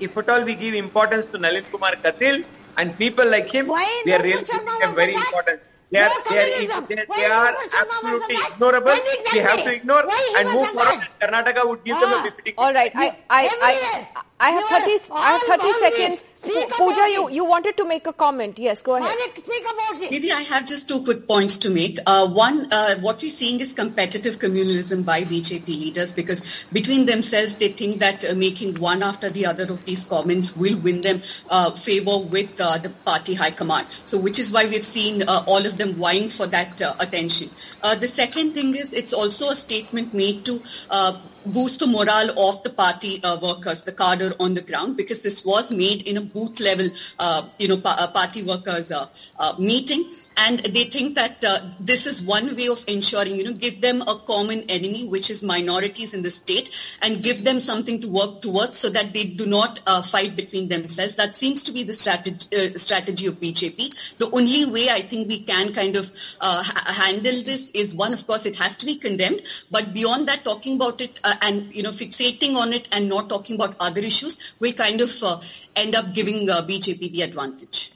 if 0.00 0.16
at 0.16 0.28
all 0.28 0.42
we 0.42 0.54
give 0.54 0.74
importance 0.74 1.26
to 1.32 1.38
Nalin 1.38 1.64
Kumar 1.70 1.92
Katil 1.96 2.44
and 2.76 2.96
people 2.98 3.28
like 3.28 3.50
him, 3.50 3.66
Why 3.66 4.02
we 4.04 4.12
are 4.12 4.22
really 4.22 4.44
Sharma 4.44 4.78
giving 4.78 4.80
them 4.80 4.90
was 4.90 4.96
very 4.96 5.12
attacked? 5.14 5.26
important. 5.28 5.60
They 5.90 5.98
are, 5.98 6.08
No 6.08 6.14
they 6.30 6.38
are, 6.38 6.80
they, 6.86 6.94
they 6.96 7.24
are 7.26 7.52
Nupur 7.52 7.68
Sharma 7.68 8.02
was 8.02 8.22
absolutely 8.22 8.36
ignorable. 8.36 8.84
Why 8.86 8.98
did 9.02 9.24
that 9.26 9.32
We 9.34 9.38
have 9.40 9.62
to 9.64 9.72
ignore 9.74 10.04
and 10.38 10.48
move 10.54 10.68
forward. 10.68 11.08
Karnataka 11.20 11.68
would 11.68 11.84
give 11.84 11.98
them 11.98 12.10
Ah. 12.14 12.20
a 12.20 12.30
befitting. 12.30 12.54
All 12.58 12.72
right, 12.72 12.92
I, 12.94 13.06
I, 13.28 13.40
I, 13.40 13.44
Everywhere. 13.46 14.08
I 14.40 14.50
have 14.50 14.64
30, 14.70 15.12
I 15.12 15.32
have 15.32 15.60
30 15.60 15.72
seconds. 15.80 16.24
speak 16.42 16.70
Pooja, 16.70 17.06
you, 17.12 17.28
you 17.30 17.44
wanted 17.44 17.76
to 17.76 17.84
make 17.86 18.06
a 18.06 18.12
comment. 18.12 18.58
Yes, 18.58 18.80
go 18.80 18.96
ahead. 18.96 19.14
Speak 19.36 19.62
about 19.62 20.02
it. 20.02 20.10
Maybe 20.10 20.32
I 20.32 20.40
have 20.40 20.66
just 20.66 20.88
two 20.88 21.04
quick 21.04 21.28
points 21.28 21.58
to 21.58 21.68
make. 21.68 21.98
Uh, 22.06 22.26
one, 22.26 22.72
uh, 22.72 22.96
what 23.00 23.20
we're 23.20 23.30
seeing 23.30 23.60
is 23.60 23.74
competitive 23.74 24.38
communalism 24.38 25.04
by 25.04 25.24
BJP 25.24 25.66
leaders 25.66 26.14
because 26.14 26.40
between 26.72 27.04
themselves 27.04 27.54
they 27.56 27.68
think 27.68 28.00
that 28.00 28.24
uh, 28.24 28.34
making 28.34 28.76
one 28.76 29.02
after 29.02 29.28
the 29.28 29.44
other 29.44 29.64
of 29.64 29.84
these 29.84 30.04
comments 30.04 30.56
will 30.56 30.78
win 30.78 31.02
them 31.02 31.20
uh, 31.50 31.72
favor 31.72 32.16
with 32.18 32.58
uh, 32.58 32.78
the 32.78 32.88
party 32.88 33.34
high 33.34 33.50
command. 33.50 33.86
So 34.06 34.16
which 34.16 34.38
is 34.38 34.50
why 34.50 34.64
we've 34.64 34.84
seen 34.84 35.22
uh, 35.22 35.44
all 35.46 35.66
of 35.66 35.76
them 35.76 35.96
vying 35.96 36.30
for 36.30 36.46
that 36.46 36.80
uh, 36.80 36.94
attention. 36.98 37.50
Uh, 37.82 37.94
the 37.94 38.08
second 38.08 38.54
thing 38.54 38.74
is 38.74 38.94
it's 38.94 39.12
also 39.12 39.50
a 39.50 39.56
statement 39.56 40.14
made 40.14 40.46
to 40.46 40.62
uh, 40.88 41.20
boost 41.46 41.78
the 41.78 41.86
morale 41.86 42.30
of 42.38 42.62
the 42.62 42.70
party 42.70 43.22
uh, 43.22 43.38
workers, 43.40 43.82
the 43.82 43.92
cadre 43.92 44.32
on 44.38 44.54
the 44.54 44.62
ground, 44.62 44.96
because 44.96 45.22
this 45.22 45.44
was 45.44 45.70
made 45.70 46.02
in 46.02 46.16
a 46.16 46.20
booth 46.20 46.60
level, 46.60 46.90
uh, 47.18 47.42
you 47.58 47.68
know, 47.68 47.76
pa- 47.76 47.96
uh, 47.98 48.06
party 48.06 48.42
workers 48.42 48.90
uh, 48.90 49.06
uh, 49.38 49.54
meeting. 49.58 50.10
And 50.42 50.60
they 50.60 50.84
think 50.84 51.16
that 51.16 51.44
uh, 51.44 51.60
this 51.78 52.06
is 52.06 52.22
one 52.22 52.56
way 52.56 52.68
of 52.68 52.82
ensuring, 52.86 53.36
you 53.36 53.44
know, 53.44 53.52
give 53.52 53.82
them 53.82 54.00
a 54.00 54.18
common 54.20 54.62
enemy, 54.70 55.06
which 55.06 55.28
is 55.28 55.42
minorities 55.42 56.14
in 56.14 56.22
the 56.22 56.30
state, 56.30 56.70
and 57.02 57.22
give 57.22 57.44
them 57.44 57.60
something 57.60 58.00
to 58.00 58.08
work 58.08 58.40
towards 58.40 58.78
so 58.78 58.88
that 58.88 59.12
they 59.12 59.24
do 59.24 59.44
not 59.44 59.80
uh, 59.86 60.00
fight 60.00 60.36
between 60.36 60.68
themselves. 60.68 61.16
That 61.16 61.34
seems 61.34 61.62
to 61.64 61.72
be 61.72 61.82
the 61.82 61.92
strategy, 61.92 62.48
uh, 62.56 62.78
strategy 62.78 63.26
of 63.26 63.38
BJP. 63.38 63.92
The 64.16 64.30
only 64.30 64.64
way 64.64 64.88
I 64.88 65.02
think 65.02 65.28
we 65.28 65.40
can 65.40 65.74
kind 65.74 65.94
of 65.94 66.10
uh, 66.40 66.62
ha- 66.62 66.90
handle 66.90 67.42
this 67.42 67.68
is 67.74 67.94
one, 67.94 68.14
of 68.14 68.26
course, 68.26 68.46
it 68.46 68.56
has 68.56 68.78
to 68.78 68.86
be 68.86 68.96
condemned, 68.96 69.42
but 69.70 69.92
beyond 69.92 70.26
that, 70.28 70.42
talking 70.42 70.76
about 70.76 71.02
it 71.02 71.20
uh, 71.22 71.34
and 71.42 71.70
you 71.70 71.82
know 71.82 71.92
fixating 71.92 72.56
on 72.56 72.72
it 72.72 72.88
and 72.92 73.10
not 73.10 73.28
talking 73.28 73.56
about 73.56 73.76
other 73.78 74.00
issues 74.00 74.38
will 74.58 74.72
kind 74.72 75.02
of 75.02 75.22
uh, 75.22 75.38
end 75.76 75.94
up 75.94 76.14
giving 76.14 76.46
BJP 76.46 77.12
the 77.12 77.20
advantage. 77.20 77.92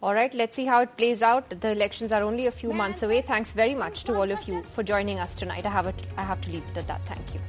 All 0.00 0.14
right, 0.14 0.32
let's 0.32 0.54
see 0.54 0.64
how 0.64 0.82
it 0.82 0.96
plays 0.96 1.22
out. 1.22 1.50
The 1.50 1.72
elections 1.72 2.12
are 2.12 2.22
only 2.22 2.46
a 2.46 2.52
few 2.52 2.72
months 2.72 3.02
away. 3.02 3.20
Thanks 3.20 3.52
very 3.52 3.74
much 3.74 4.04
to 4.04 4.14
all 4.14 4.30
of 4.30 4.46
you 4.46 4.62
for 4.62 4.84
joining 4.84 5.18
us 5.18 5.34
tonight. 5.34 5.66
I 5.66 5.70
have, 5.70 5.86
a, 5.86 5.94
I 6.16 6.22
have 6.22 6.40
to 6.42 6.50
leave 6.50 6.62
it 6.70 6.76
at 6.76 6.86
that. 6.86 7.04
Thank 7.06 7.34
you. 7.34 7.40